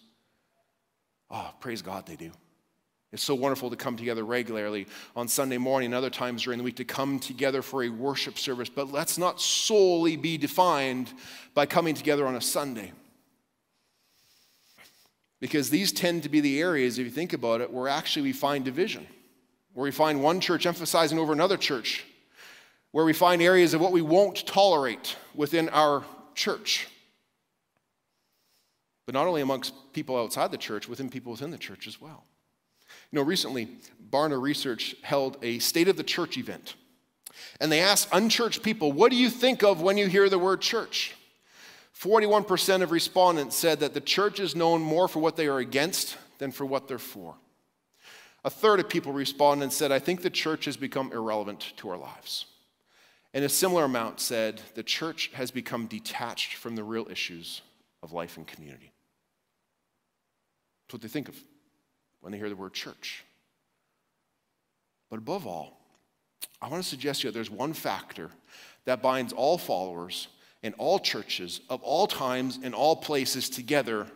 Oh, 1.31 1.51
praise 1.61 1.81
God, 1.81 2.07
they 2.07 2.17
do. 2.17 2.31
It's 3.13 3.23
so 3.23 3.35
wonderful 3.35 3.71
to 3.71 3.77
come 3.77 3.97
together 3.97 4.25
regularly 4.25 4.87
on 5.15 5.29
Sunday 5.29 5.57
morning 5.57 5.87
and 5.87 5.95
other 5.95 6.11
times 6.11 6.43
during 6.43 6.59
the 6.59 6.65
week 6.65 6.77
to 6.77 6.85
come 6.85 7.19
together 7.19 7.63
for 7.63 7.85
a 7.85 7.89
worship 7.89 8.37
service, 8.37 8.69
but 8.69 8.93
let's 8.93 9.17
not 9.17 9.41
solely 9.41 10.17
be 10.17 10.37
defined 10.37 11.13
by 11.55 11.65
coming 11.65 11.95
together 11.95 12.27
on 12.27 12.37
a 12.37 12.41
Sunday. 12.41 12.93
Because 15.47 15.71
these 15.71 15.93
tend 15.93 16.25
to 16.25 16.29
be 16.29 16.41
the 16.41 16.61
areas, 16.61 16.99
if 16.99 17.05
you 17.05 17.13
think 17.13 17.33
about 17.33 17.61
it, 17.61 17.73
where 17.73 17.87
actually 17.87 18.23
we 18.23 18.33
find 18.33 18.65
division, 18.65 19.07
where 19.75 19.85
we 19.85 19.93
find 19.93 20.21
one 20.21 20.41
church 20.41 20.67
emphasizing 20.67 21.21
over 21.21 21.33
another 21.33 21.57
church, 21.57 22.05
where 22.91 23.05
we 23.05 23.13
find 23.13 23.41
areas 23.41 23.73
of 23.73 23.81
what 23.81 23.93
we 23.93 24.03
won't 24.03 24.45
tolerate 24.45 25.15
within 25.37 25.69
our 25.69 26.03
church. 26.35 26.89
But 29.07 29.15
not 29.15 29.29
only 29.29 29.41
amongst 29.41 29.73
people 29.93 30.21
outside 30.21 30.51
the 30.51 30.59
church, 30.59 30.89
within 30.89 31.09
people 31.11 31.31
within 31.31 31.53
the 31.53 31.59
church 31.59 31.87
as 31.87 32.01
well. 32.01 32.25
You 33.13 33.21
know, 33.21 33.23
recently, 33.23 33.69
Barna 34.11 34.43
Research 34.43 34.97
held 35.03 35.37
a 35.45 35.61
State 35.61 35.87
of 35.87 35.97
the 35.97 36.03
Church 36.03 36.37
event. 36.37 36.75
And 37.61 37.71
they 37.71 37.79
asked 37.79 38.09
unchurched 38.11 38.65
people, 38.65 38.91
What 38.91 39.13
do 39.13 39.17
you 39.17 39.31
think 39.31 39.63
of 39.63 39.81
when 39.81 39.97
you 39.97 40.09
hear 40.09 40.29
the 40.29 40.41
word 40.41 40.61
church? 40.61 41.15
41% 41.99 42.83
of 42.83 42.91
respondents 42.91 43.57
said 43.57 43.81
that 43.81 43.95
the 43.95 44.01
church 44.01 44.39
is 44.39 44.55
known 44.55 44.83
more 44.83 45.09
for 45.09 45.21
what 45.21 45.37
they 45.37 45.47
are 45.47 45.59
against 45.59 46.17
than 46.39 46.53
for 46.53 46.67
what 46.67 46.89
they're 46.89 46.99
for. 46.99 47.35
A 48.45 48.51
third 48.51 48.81
of 48.81 48.89
people 48.89 49.13
responded 49.13 49.65
and 49.65 49.73
said, 49.73 49.91
I 49.91 49.99
think 49.99 50.21
the 50.21 50.31
church 50.31 50.67
has 50.67 50.77
become 50.77 51.11
irrelevant 51.13 51.73
to 51.79 51.89
our 51.89 51.97
lives. 51.97 52.47
And 53.33 53.45
a 53.45 53.49
similar 53.49 53.85
amount 53.85 54.21
said, 54.21 54.61
the 54.75 54.83
church 54.83 55.31
has 55.35 55.51
become 55.51 55.87
detached 55.87 56.55
from 56.55 56.77
the 56.77 56.85
real 56.85 57.09
issues 57.11 57.63
of 58.03 58.13
life 58.13 58.37
and 58.37 58.47
community. 58.47 58.93
That's 60.87 60.95
what 60.95 61.03
they 61.03 61.09
think 61.09 61.29
of 61.29 61.37
when 62.21 62.31
they 62.31 62.39
hear 62.39 62.49
the 62.49 62.57
word 62.57 62.75
church. 62.75 63.25
But 65.11 65.19
above 65.19 65.47
all, 65.47 65.81
I 66.61 66.69
want 66.69 66.83
to 66.83 66.89
suggest 66.89 67.21
to 67.21 67.27
you 67.27 67.31
that 67.33 67.35
there's 67.35 67.51
one 67.51 67.73
factor 67.73 68.31
that 68.85 69.03
binds 69.03 69.33
all 69.33 69.59
followers 69.59 70.29
and 70.67 70.75
all 70.79 70.99
churches 70.99 71.61
of 71.71 71.83
all 71.83 72.07
times 72.07 72.59
and 72.63 72.75
all 72.75 72.97
places 72.97 73.49
together. 73.49 74.07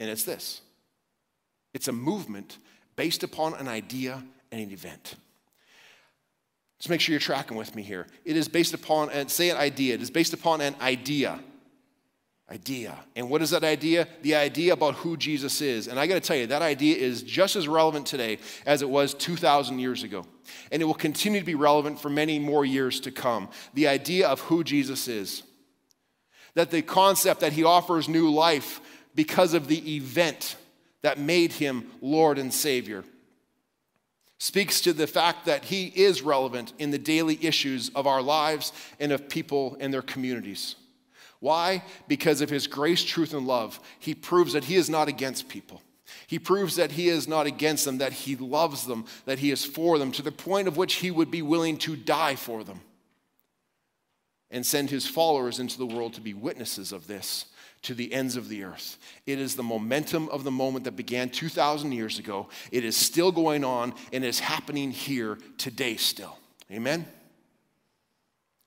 And 0.00 0.10
it's 0.10 0.24
this 0.24 0.62
it's 1.74 1.88
a 1.88 1.92
movement 1.92 2.58
based 2.96 3.22
upon 3.22 3.54
an 3.54 3.68
idea 3.68 4.24
and 4.50 4.60
an 4.60 4.72
event. 4.72 5.14
Just 6.78 6.90
make 6.90 7.00
sure 7.00 7.12
you're 7.12 7.20
tracking 7.20 7.56
with 7.56 7.74
me 7.74 7.82
here. 7.82 8.06
It 8.24 8.36
is 8.36 8.48
based 8.48 8.72
upon, 8.72 9.10
and 9.10 9.30
say 9.30 9.50
an 9.50 9.56
idea, 9.56 9.94
it 9.94 10.02
is 10.02 10.10
based 10.10 10.32
upon 10.32 10.60
an 10.60 10.76
idea 10.80 11.40
idea. 12.50 12.98
And 13.14 13.28
what 13.28 13.42
is 13.42 13.50
that 13.50 13.62
idea? 13.62 14.08
The 14.22 14.34
idea 14.34 14.72
about 14.72 14.94
who 14.94 15.16
Jesus 15.16 15.60
is. 15.60 15.86
And 15.86 16.00
I 16.00 16.06
got 16.06 16.14
to 16.14 16.20
tell 16.20 16.36
you, 16.36 16.46
that 16.46 16.62
idea 16.62 16.96
is 16.96 17.22
just 17.22 17.56
as 17.56 17.68
relevant 17.68 18.06
today 18.06 18.38
as 18.64 18.80
it 18.80 18.88
was 18.88 19.12
2,000 19.14 19.78
years 19.78 20.02
ago. 20.02 20.24
And 20.72 20.80
it 20.80 20.86
will 20.86 20.94
continue 20.94 21.40
to 21.40 21.46
be 21.46 21.54
relevant 21.54 22.00
for 22.00 22.08
many 22.08 22.38
more 22.38 22.64
years 22.64 23.00
to 23.00 23.10
come. 23.10 23.50
The 23.74 23.88
idea 23.88 24.28
of 24.28 24.40
who 24.40 24.64
Jesus 24.64 25.08
is. 25.08 25.42
That 26.54 26.70
the 26.70 26.82
concept 26.82 27.40
that 27.40 27.52
he 27.52 27.64
offers 27.64 28.08
new 28.08 28.30
life 28.30 28.80
because 29.14 29.52
of 29.52 29.68
the 29.68 29.96
event 29.96 30.56
that 31.02 31.18
made 31.18 31.52
him 31.52 31.90
Lord 32.00 32.38
and 32.38 32.52
Savior 32.52 33.04
speaks 34.38 34.80
to 34.82 34.92
the 34.92 35.06
fact 35.06 35.46
that 35.46 35.64
he 35.64 35.86
is 35.86 36.22
relevant 36.22 36.72
in 36.78 36.90
the 36.90 36.98
daily 36.98 37.38
issues 37.42 37.90
of 37.90 38.06
our 38.06 38.22
lives 38.22 38.72
and 39.00 39.12
of 39.12 39.28
people 39.28 39.76
and 39.80 39.92
their 39.92 40.02
communities. 40.02 40.76
Why? 41.40 41.82
Because 42.08 42.40
of 42.40 42.50
his 42.50 42.66
grace, 42.66 43.04
truth, 43.04 43.32
and 43.32 43.46
love. 43.46 43.80
He 43.98 44.14
proves 44.14 44.52
that 44.54 44.64
he 44.64 44.76
is 44.76 44.90
not 44.90 45.08
against 45.08 45.48
people. 45.48 45.82
He 46.26 46.38
proves 46.38 46.76
that 46.76 46.92
he 46.92 47.08
is 47.08 47.28
not 47.28 47.46
against 47.46 47.84
them, 47.84 47.98
that 47.98 48.12
he 48.12 48.34
loves 48.36 48.86
them, 48.86 49.04
that 49.26 49.38
he 49.38 49.50
is 49.50 49.64
for 49.64 49.98
them, 49.98 50.10
to 50.12 50.22
the 50.22 50.32
point 50.32 50.68
of 50.68 50.76
which 50.76 50.94
he 50.94 51.10
would 51.10 51.30
be 51.30 51.42
willing 51.42 51.76
to 51.78 51.96
die 51.96 52.34
for 52.34 52.64
them 52.64 52.80
and 54.50 54.64
send 54.64 54.90
his 54.90 55.06
followers 55.06 55.58
into 55.58 55.78
the 55.78 55.86
world 55.86 56.14
to 56.14 56.20
be 56.20 56.34
witnesses 56.34 56.92
of 56.92 57.06
this 57.06 57.46
to 57.82 57.94
the 57.94 58.12
ends 58.12 58.36
of 58.36 58.48
the 58.48 58.64
earth. 58.64 58.98
It 59.26 59.38
is 59.38 59.54
the 59.54 59.62
momentum 59.62 60.28
of 60.30 60.42
the 60.42 60.50
moment 60.50 60.84
that 60.84 60.96
began 60.96 61.28
2,000 61.28 61.92
years 61.92 62.18
ago. 62.18 62.48
It 62.72 62.84
is 62.84 62.96
still 62.96 63.30
going 63.30 63.64
on 63.64 63.94
and 64.12 64.24
is 64.24 64.40
happening 64.40 64.90
here 64.90 65.38
today 65.58 65.96
still. 65.96 66.38
Amen? 66.72 67.06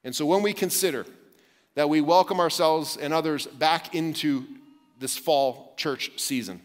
And 0.04 0.16
so 0.16 0.26
when 0.26 0.42
we 0.42 0.54
consider 0.54 1.06
that 1.76 1.90
we 1.90 2.02
welcome 2.02 2.40
ourselves 2.40 2.98
and 2.98 3.14
others 3.14 3.48
back 3.48 3.96
into 3.96 4.46
this 5.00 5.18
fall 5.18 5.74
church 5.78 6.12
season. 6.18 6.62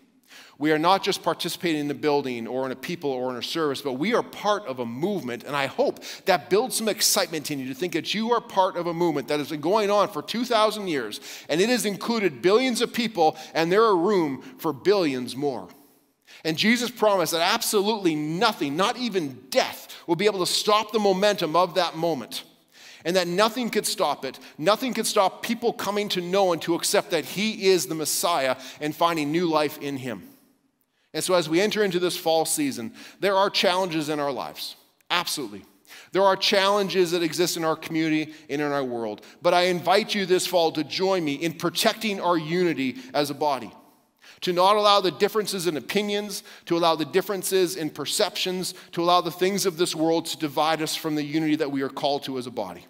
We 0.59 0.73
are 0.73 0.79
not 0.79 1.03
just 1.03 1.23
participating 1.23 1.83
in 1.83 1.89
the 1.89 1.95
building 1.95 2.47
or 2.47 2.65
in 2.65 2.73
a 2.73 2.77
people 2.77 3.11
or 3.11 3.31
in 3.31 3.37
a 3.37 3.43
service, 3.43 3.83
but 3.83 3.95
we 3.95 4.15
are 4.15 4.23
part 4.23 4.67
of 4.67 4.79
a 4.79 4.87
movement. 4.87 5.45
And 5.45 5.55
I 5.55 5.67
hope 5.67 6.03
that 6.25 6.49
builds 6.49 6.77
some 6.77 6.89
excitement 6.89 7.51
in 7.51 7.59
you 7.59 7.69
to 7.69 7.75
think 7.75 7.93
that 7.93 8.15
you 8.15 8.33
are 8.33 8.41
part 8.41 8.77
of 8.77 8.87
a 8.87 8.95
movement 8.95 9.29
that 9.29 9.39
has 9.39 9.51
been 9.51 9.61
going 9.61 9.91
on 9.91 10.09
for 10.09 10.23
2,000 10.23 10.89
years. 10.89 11.21
And 11.51 11.61
it 11.61 11.69
has 11.69 11.85
included 11.85 12.41
billions 12.41 12.81
of 12.81 12.93
people, 12.93 13.37
and 13.53 13.71
there 13.71 13.85
are 13.85 13.97
room 13.97 14.41
for 14.59 14.73
billions 14.73 15.37
more. 15.37 15.69
And 16.43 16.57
Jesus 16.57 16.91
promised 16.91 17.33
that 17.33 17.43
absolutely 17.43 18.15
nothing, 18.15 18.77
not 18.77 18.97
even 18.97 19.45
death, 19.51 19.95
will 20.07 20.17
be 20.17 20.27
able 20.27 20.41
to 20.41 20.51
stop 20.51 20.91
the 20.91 20.99
momentum 20.99 21.55
of 21.55 21.75
that 21.75 21.97
moment 21.97 22.45
and 23.07 23.15
that 23.15 23.29
nothing 23.29 23.71
could 23.71 23.87
stop 23.87 24.25
it. 24.25 24.39
Nothing 24.59 24.93
could 24.93 25.07
stop 25.07 25.43
people 25.43 25.73
coming 25.73 26.09
to 26.11 26.21
know 26.21 26.53
and 26.53 26.61
to 26.63 26.75
accept 26.75 27.13
that 27.13 27.25
He 27.25 27.69
is 27.69 27.87
the 27.87 27.95
Messiah 27.95 28.57
and 28.81 28.95
finding 28.95 29.31
new 29.33 29.47
life 29.47 29.79
in 29.79 29.97
Him. 29.97 30.29
And 31.15 31.25
so, 31.25 31.35
as 31.35 31.49
we 31.49 31.61
enter 31.61 31.83
into 31.83 32.01
this 32.01 32.17
fall 32.17 32.45
season, 32.45 32.93
there 33.21 33.37
are 33.37 33.49
challenges 33.49 34.11
in 34.11 34.21
our 34.21 34.33
lives. 34.33 34.75
Absolutely. 35.09 35.63
There 36.13 36.25
are 36.25 36.37
challenges 36.37 37.13
that 37.13 37.23
exist 37.23 37.57
in 37.57 37.65
our 37.65 37.77
community 37.77 38.35
and 38.51 38.61
in 38.61 38.73
our 38.73 38.85
world. 38.85 39.25
But 39.41 39.55
I 39.55 39.63
invite 39.63 40.15
you 40.15 40.27
this 40.27 40.47
fall 40.47 40.73
to 40.73 40.83
join 40.83 41.25
me 41.25 41.35
in 41.35 41.53
protecting 41.53 42.21
our 42.21 42.37
unity 42.37 42.97
as 43.15 43.31
a 43.31 43.35
body. 43.35 43.73
To 44.43 44.53
not 44.53 44.77
allow 44.77 45.01
the 45.01 45.13
differences 45.13 45.67
in 45.67 45.77
opinions, 45.77 46.43
to 46.67 46.77
allow 46.77 46.97
the 46.97 47.05
differences 47.05 47.77
in 47.77 47.89
perceptions, 47.89 48.75
to 48.93 49.03
allow 49.03 49.21
the 49.21 49.31
things 49.31 49.65
of 49.65 49.77
this 49.79 49.95
world 49.95 50.27
to 50.27 50.39
divide 50.39 50.83
us 50.83 50.97
from 50.97 51.15
the 51.15 51.23
unity 51.23 51.57
that 51.57 51.71
we 51.71 51.83
are 51.83 51.89
called 51.89 52.25
to 52.25 52.37
as 52.37 52.47
a 52.47 52.51
body. 52.51 52.85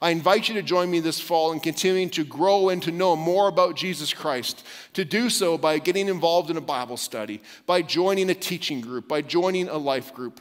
I 0.00 0.10
invite 0.10 0.48
you 0.48 0.54
to 0.54 0.62
join 0.62 0.90
me 0.90 1.00
this 1.00 1.20
fall 1.20 1.52
in 1.52 1.60
continuing 1.60 2.10
to 2.10 2.24
grow 2.24 2.68
and 2.68 2.82
to 2.84 2.92
know 2.92 3.16
more 3.16 3.48
about 3.48 3.74
Jesus 3.74 4.14
Christ. 4.14 4.64
To 4.94 5.04
do 5.04 5.28
so 5.28 5.58
by 5.58 5.78
getting 5.78 6.08
involved 6.08 6.50
in 6.50 6.56
a 6.56 6.60
Bible 6.60 6.96
study, 6.96 7.40
by 7.66 7.82
joining 7.82 8.30
a 8.30 8.34
teaching 8.34 8.80
group, 8.80 9.08
by 9.08 9.22
joining 9.22 9.68
a 9.68 9.76
life 9.76 10.14
group. 10.14 10.40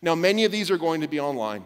Now, 0.00 0.14
many 0.14 0.44
of 0.44 0.52
these 0.52 0.70
are 0.70 0.78
going 0.78 1.02
to 1.02 1.08
be 1.08 1.20
online. 1.20 1.64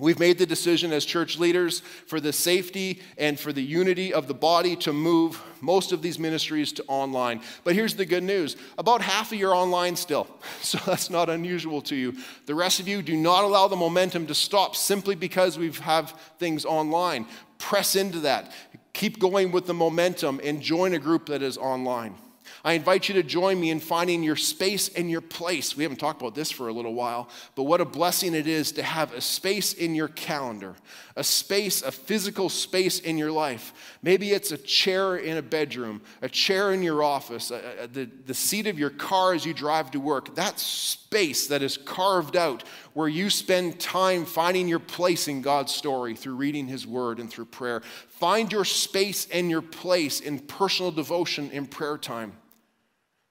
We've 0.00 0.18
made 0.18 0.38
the 0.38 0.46
decision 0.46 0.92
as 0.92 1.04
church 1.04 1.38
leaders 1.38 1.80
for 2.06 2.18
the 2.18 2.32
safety 2.32 3.02
and 3.18 3.38
for 3.38 3.52
the 3.52 3.62
unity 3.62 4.12
of 4.12 4.26
the 4.26 4.34
body 4.34 4.74
to 4.76 4.92
move 4.92 5.40
most 5.60 5.92
of 5.92 6.00
these 6.00 6.18
ministries 6.18 6.72
to 6.72 6.84
online. 6.88 7.42
But 7.62 7.74
here's 7.74 7.94
the 7.94 8.06
good 8.06 8.22
news 8.22 8.56
about 8.78 9.02
half 9.02 9.32
of 9.32 9.38
you 9.38 9.48
are 9.50 9.54
online 9.54 9.94
still, 9.96 10.26
so 10.62 10.78
that's 10.86 11.10
not 11.10 11.28
unusual 11.28 11.82
to 11.82 11.94
you. 11.94 12.16
The 12.46 12.54
rest 12.54 12.80
of 12.80 12.88
you 12.88 13.02
do 13.02 13.16
not 13.16 13.44
allow 13.44 13.68
the 13.68 13.76
momentum 13.76 14.26
to 14.28 14.34
stop 14.34 14.76
simply 14.76 15.14
because 15.14 15.58
we 15.58 15.70
have 15.70 16.18
things 16.38 16.64
online. 16.64 17.26
Press 17.58 17.94
into 17.94 18.20
that, 18.20 18.50
keep 18.94 19.18
going 19.20 19.52
with 19.52 19.66
the 19.66 19.74
momentum, 19.74 20.40
and 20.42 20.62
join 20.62 20.94
a 20.94 20.98
group 20.98 21.26
that 21.26 21.42
is 21.42 21.58
online. 21.58 22.14
I 22.64 22.74
invite 22.74 23.08
you 23.08 23.14
to 23.14 23.24
join 23.24 23.60
me 23.60 23.70
in 23.70 23.80
finding 23.80 24.22
your 24.22 24.36
space 24.36 24.88
and 24.88 25.10
your 25.10 25.20
place. 25.20 25.76
We 25.76 25.82
haven't 25.82 25.98
talked 25.98 26.20
about 26.20 26.36
this 26.36 26.50
for 26.50 26.68
a 26.68 26.72
little 26.72 26.94
while, 26.94 27.28
but 27.56 27.64
what 27.64 27.80
a 27.80 27.84
blessing 27.84 28.34
it 28.34 28.46
is 28.46 28.70
to 28.72 28.84
have 28.84 29.12
a 29.12 29.20
space 29.20 29.72
in 29.72 29.96
your 29.96 30.06
calendar, 30.08 30.76
a 31.16 31.24
space, 31.24 31.82
a 31.82 31.90
physical 31.90 32.48
space 32.48 33.00
in 33.00 33.18
your 33.18 33.32
life. 33.32 33.96
Maybe 34.00 34.30
it's 34.30 34.52
a 34.52 34.58
chair 34.58 35.16
in 35.16 35.38
a 35.38 35.42
bedroom, 35.42 36.02
a 36.22 36.28
chair 36.28 36.72
in 36.72 36.84
your 36.84 37.02
office, 37.02 37.50
a, 37.50 37.82
a, 37.82 37.86
the, 37.88 38.08
the 38.26 38.34
seat 38.34 38.68
of 38.68 38.78
your 38.78 38.90
car 38.90 39.34
as 39.34 39.44
you 39.44 39.54
drive 39.54 39.90
to 39.90 40.00
work. 40.00 40.36
That 40.36 40.60
space 40.60 41.48
that 41.48 41.62
is 41.62 41.76
carved 41.76 42.36
out 42.36 42.62
where 42.94 43.08
you 43.08 43.28
spend 43.28 43.80
time 43.80 44.24
finding 44.24 44.68
your 44.68 44.78
place 44.78 45.26
in 45.26 45.42
God's 45.42 45.74
story 45.74 46.14
through 46.14 46.36
reading 46.36 46.68
His 46.68 46.86
Word 46.86 47.18
and 47.18 47.28
through 47.28 47.46
prayer. 47.46 47.82
Find 48.08 48.52
your 48.52 48.64
space 48.64 49.26
and 49.32 49.50
your 49.50 49.62
place 49.62 50.20
in 50.20 50.38
personal 50.38 50.92
devotion 50.92 51.50
in 51.50 51.66
prayer 51.66 51.98
time. 51.98 52.34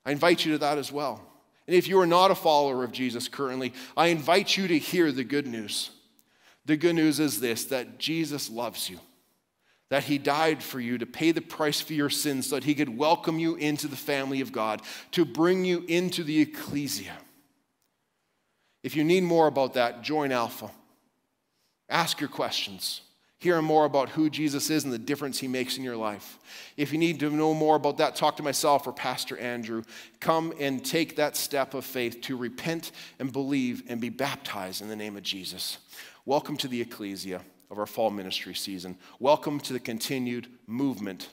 I 0.05 0.11
invite 0.11 0.45
you 0.45 0.53
to 0.53 0.57
that 0.59 0.77
as 0.77 0.91
well. 0.91 1.21
And 1.67 1.75
if 1.75 1.87
you 1.87 1.99
are 1.99 2.07
not 2.07 2.31
a 2.31 2.35
follower 2.35 2.83
of 2.83 2.91
Jesus 2.91 3.27
currently, 3.27 3.73
I 3.95 4.07
invite 4.07 4.57
you 4.57 4.67
to 4.67 4.77
hear 4.77 5.11
the 5.11 5.23
good 5.23 5.47
news. 5.47 5.91
The 6.65 6.77
good 6.77 6.95
news 6.95 7.19
is 7.19 7.39
this 7.39 7.65
that 7.65 7.97
Jesus 7.97 8.49
loves 8.49 8.89
you, 8.89 8.99
that 9.89 10.03
he 10.03 10.17
died 10.17 10.61
for 10.63 10.79
you 10.79 10.97
to 10.97 11.05
pay 11.05 11.31
the 11.31 11.41
price 11.41 11.81
for 11.81 11.93
your 11.93 12.09
sins 12.09 12.47
so 12.47 12.55
that 12.55 12.63
he 12.63 12.75
could 12.75 12.97
welcome 12.97 13.39
you 13.39 13.55
into 13.55 13.87
the 13.87 13.95
family 13.95 14.41
of 14.41 14.51
God, 14.51 14.81
to 15.11 15.25
bring 15.25 15.65
you 15.65 15.86
into 15.88 16.23
the 16.23 16.41
ecclesia. 16.41 17.13
If 18.84 18.95
you 18.95 19.03
need 19.03 19.23
more 19.23 19.47
about 19.47 19.76
that, 19.76 20.01
join 20.01 20.32
Alpha. 20.32 20.71
Ask 21.89 22.19
your 22.19 22.30
questions 22.30 23.01
hearing 23.41 23.65
more 23.65 23.85
about 23.85 24.09
who 24.09 24.29
Jesus 24.29 24.69
is 24.69 24.83
and 24.83 24.93
the 24.93 24.99
difference 24.99 25.39
he 25.39 25.47
makes 25.47 25.75
in 25.75 25.83
your 25.83 25.97
life. 25.97 26.37
If 26.77 26.93
you 26.93 26.99
need 26.99 27.19
to 27.21 27.31
know 27.31 27.55
more 27.55 27.75
about 27.75 27.97
that, 27.97 28.15
talk 28.15 28.37
to 28.37 28.43
myself 28.43 28.85
or 28.85 28.93
Pastor 28.93 29.35
Andrew. 29.39 29.81
Come 30.19 30.53
and 30.59 30.85
take 30.85 31.15
that 31.15 31.35
step 31.35 31.73
of 31.73 31.83
faith 31.83 32.21
to 32.21 32.37
repent 32.37 32.91
and 33.17 33.33
believe 33.33 33.81
and 33.87 33.99
be 33.99 34.09
baptized 34.09 34.83
in 34.83 34.89
the 34.89 34.95
name 34.95 35.17
of 35.17 35.23
Jesus. 35.23 35.79
Welcome 36.23 36.55
to 36.57 36.67
the 36.67 36.81
ecclesia 36.81 37.41
of 37.71 37.79
our 37.79 37.87
fall 37.87 38.11
ministry 38.11 38.53
season. 38.53 38.95
Welcome 39.19 39.59
to 39.61 39.73
the 39.73 39.79
continued 39.79 40.47
movement 40.67 41.29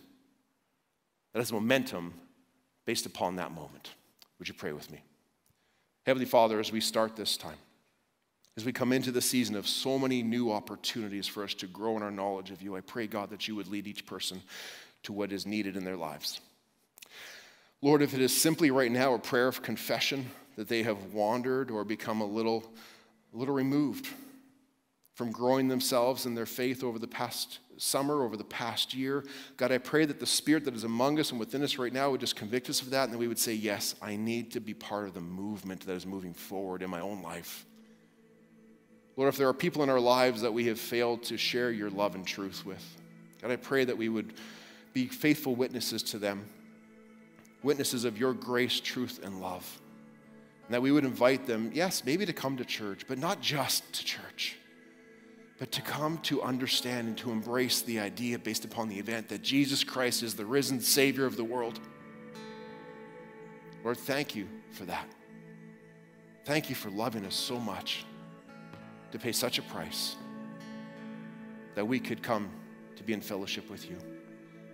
that 1.34 1.40
has 1.40 1.52
momentum 1.52 2.14
based 2.86 3.04
upon 3.04 3.36
that 3.36 3.52
moment. 3.52 3.90
Would 4.38 4.48
you 4.48 4.54
pray 4.54 4.72
with 4.72 4.90
me? 4.90 5.02
Heavenly 6.06 6.24
Father, 6.24 6.58
as 6.58 6.72
we 6.72 6.80
start 6.80 7.16
this 7.16 7.36
time, 7.36 7.58
as 8.58 8.64
we 8.64 8.72
come 8.72 8.92
into 8.92 9.12
the 9.12 9.22
season 9.22 9.54
of 9.54 9.68
so 9.68 10.00
many 10.00 10.20
new 10.20 10.50
opportunities 10.50 11.28
for 11.28 11.44
us 11.44 11.54
to 11.54 11.68
grow 11.68 11.96
in 11.96 12.02
our 12.02 12.10
knowledge 12.10 12.50
of 12.50 12.60
you, 12.60 12.74
I 12.74 12.80
pray, 12.80 13.06
God, 13.06 13.30
that 13.30 13.46
you 13.46 13.54
would 13.54 13.68
lead 13.68 13.86
each 13.86 14.04
person 14.04 14.42
to 15.04 15.12
what 15.12 15.30
is 15.30 15.46
needed 15.46 15.76
in 15.76 15.84
their 15.84 15.96
lives. 15.96 16.40
Lord, 17.82 18.02
if 18.02 18.14
it 18.14 18.20
is 18.20 18.36
simply 18.36 18.72
right 18.72 18.90
now 18.90 19.14
a 19.14 19.18
prayer 19.20 19.46
of 19.46 19.62
confession 19.62 20.28
that 20.56 20.66
they 20.66 20.82
have 20.82 21.14
wandered 21.14 21.70
or 21.70 21.84
become 21.84 22.20
a 22.20 22.26
little, 22.26 22.64
a 23.32 23.36
little 23.36 23.54
removed 23.54 24.08
from 25.14 25.30
growing 25.30 25.68
themselves 25.68 26.26
in 26.26 26.34
their 26.34 26.44
faith 26.44 26.82
over 26.82 26.98
the 26.98 27.06
past 27.06 27.60
summer, 27.76 28.24
over 28.24 28.36
the 28.36 28.42
past 28.42 28.92
year, 28.92 29.24
God, 29.56 29.70
I 29.70 29.78
pray 29.78 30.04
that 30.04 30.18
the 30.18 30.26
Spirit 30.26 30.64
that 30.64 30.74
is 30.74 30.82
among 30.82 31.20
us 31.20 31.30
and 31.30 31.38
within 31.38 31.62
us 31.62 31.78
right 31.78 31.92
now 31.92 32.10
would 32.10 32.18
just 32.18 32.34
convict 32.34 32.68
us 32.68 32.82
of 32.82 32.90
that, 32.90 33.04
and 33.04 33.12
that 33.12 33.18
we 33.18 33.28
would 33.28 33.38
say, 33.38 33.52
Yes, 33.54 33.94
I 34.02 34.16
need 34.16 34.50
to 34.50 34.60
be 34.60 34.74
part 34.74 35.06
of 35.06 35.14
the 35.14 35.20
movement 35.20 35.86
that 35.86 35.92
is 35.92 36.06
moving 36.06 36.34
forward 36.34 36.82
in 36.82 36.90
my 36.90 36.98
own 36.98 37.22
life. 37.22 37.64
Lord, 39.18 39.30
if 39.30 39.36
there 39.36 39.48
are 39.48 39.52
people 39.52 39.82
in 39.82 39.90
our 39.90 39.98
lives 39.98 40.42
that 40.42 40.54
we 40.54 40.66
have 40.66 40.78
failed 40.78 41.24
to 41.24 41.36
share 41.36 41.72
your 41.72 41.90
love 41.90 42.14
and 42.14 42.24
truth 42.24 42.64
with, 42.64 42.82
God, 43.42 43.50
I 43.50 43.56
pray 43.56 43.84
that 43.84 43.98
we 43.98 44.08
would 44.08 44.32
be 44.94 45.06
faithful 45.06 45.56
witnesses 45.56 46.02
to 46.04 46.18
them 46.18 46.46
witnesses 47.64 48.04
of 48.04 48.16
your 48.16 48.32
grace, 48.32 48.78
truth, 48.78 49.18
and 49.24 49.40
love. 49.40 49.80
And 50.66 50.74
that 50.74 50.80
we 50.80 50.92
would 50.92 51.04
invite 51.04 51.44
them, 51.44 51.72
yes, 51.74 52.04
maybe 52.06 52.24
to 52.24 52.32
come 52.32 52.56
to 52.58 52.64
church, 52.64 53.06
but 53.08 53.18
not 53.18 53.40
just 53.40 53.92
to 53.94 54.04
church, 54.04 54.56
but 55.58 55.72
to 55.72 55.82
come 55.82 56.18
to 56.18 56.40
understand 56.40 57.08
and 57.08 57.18
to 57.18 57.32
embrace 57.32 57.82
the 57.82 57.98
idea 57.98 58.38
based 58.38 58.64
upon 58.64 58.88
the 58.88 58.96
event 58.96 59.28
that 59.30 59.42
Jesus 59.42 59.82
Christ 59.82 60.22
is 60.22 60.36
the 60.36 60.46
risen 60.46 60.80
Savior 60.80 61.26
of 61.26 61.36
the 61.36 61.42
world. 61.42 61.80
Lord, 63.82 63.98
thank 63.98 64.36
you 64.36 64.46
for 64.70 64.84
that. 64.84 65.08
Thank 66.44 66.70
you 66.70 66.76
for 66.76 66.90
loving 66.90 67.26
us 67.26 67.34
so 67.34 67.58
much 67.58 68.04
to 69.12 69.18
pay 69.18 69.32
such 69.32 69.58
a 69.58 69.62
price 69.62 70.16
that 71.74 71.84
we 71.84 72.00
could 72.00 72.22
come 72.22 72.50
to 72.96 73.02
be 73.02 73.12
in 73.12 73.20
fellowship 73.20 73.70
with 73.70 73.88
you. 73.88 73.96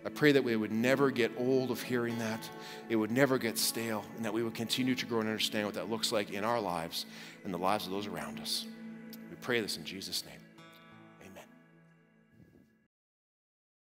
I 0.07 0.11
pray 0.11 0.32
that 0.32 0.45
we 0.45 0.55
would 0.55 0.72
never 0.72 1.11
get 1.11 1.32
old 1.39 1.70
of 1.70 1.80
hearing 1.80 2.18
that. 2.18 2.49
It 2.91 2.97
would 2.97 3.11
never 3.11 3.39
get 3.39 3.57
stale, 3.57 4.05
and 4.16 4.24
that 4.24 4.35
we 4.35 4.43
would 4.43 4.55
continue 4.55 4.95
to 4.95 5.07
grow 5.07 5.20
and 5.20 5.28
understand 5.28 5.64
what 5.66 5.74
that 5.76 5.89
looks 5.89 6.12
like 6.12 6.30
in 6.30 6.45
our 6.45 6.61
lives 6.61 7.07
and 7.45 7.55
the 7.55 7.59
lives 7.59 7.87
of 7.87 7.93
those 7.93 8.07
around 8.07 8.39
us. 8.39 8.66
We 9.30 9.37
pray 9.41 9.61
this 9.61 9.78
in 9.78 9.85
Jesus' 9.85 10.24
name. 10.26 10.44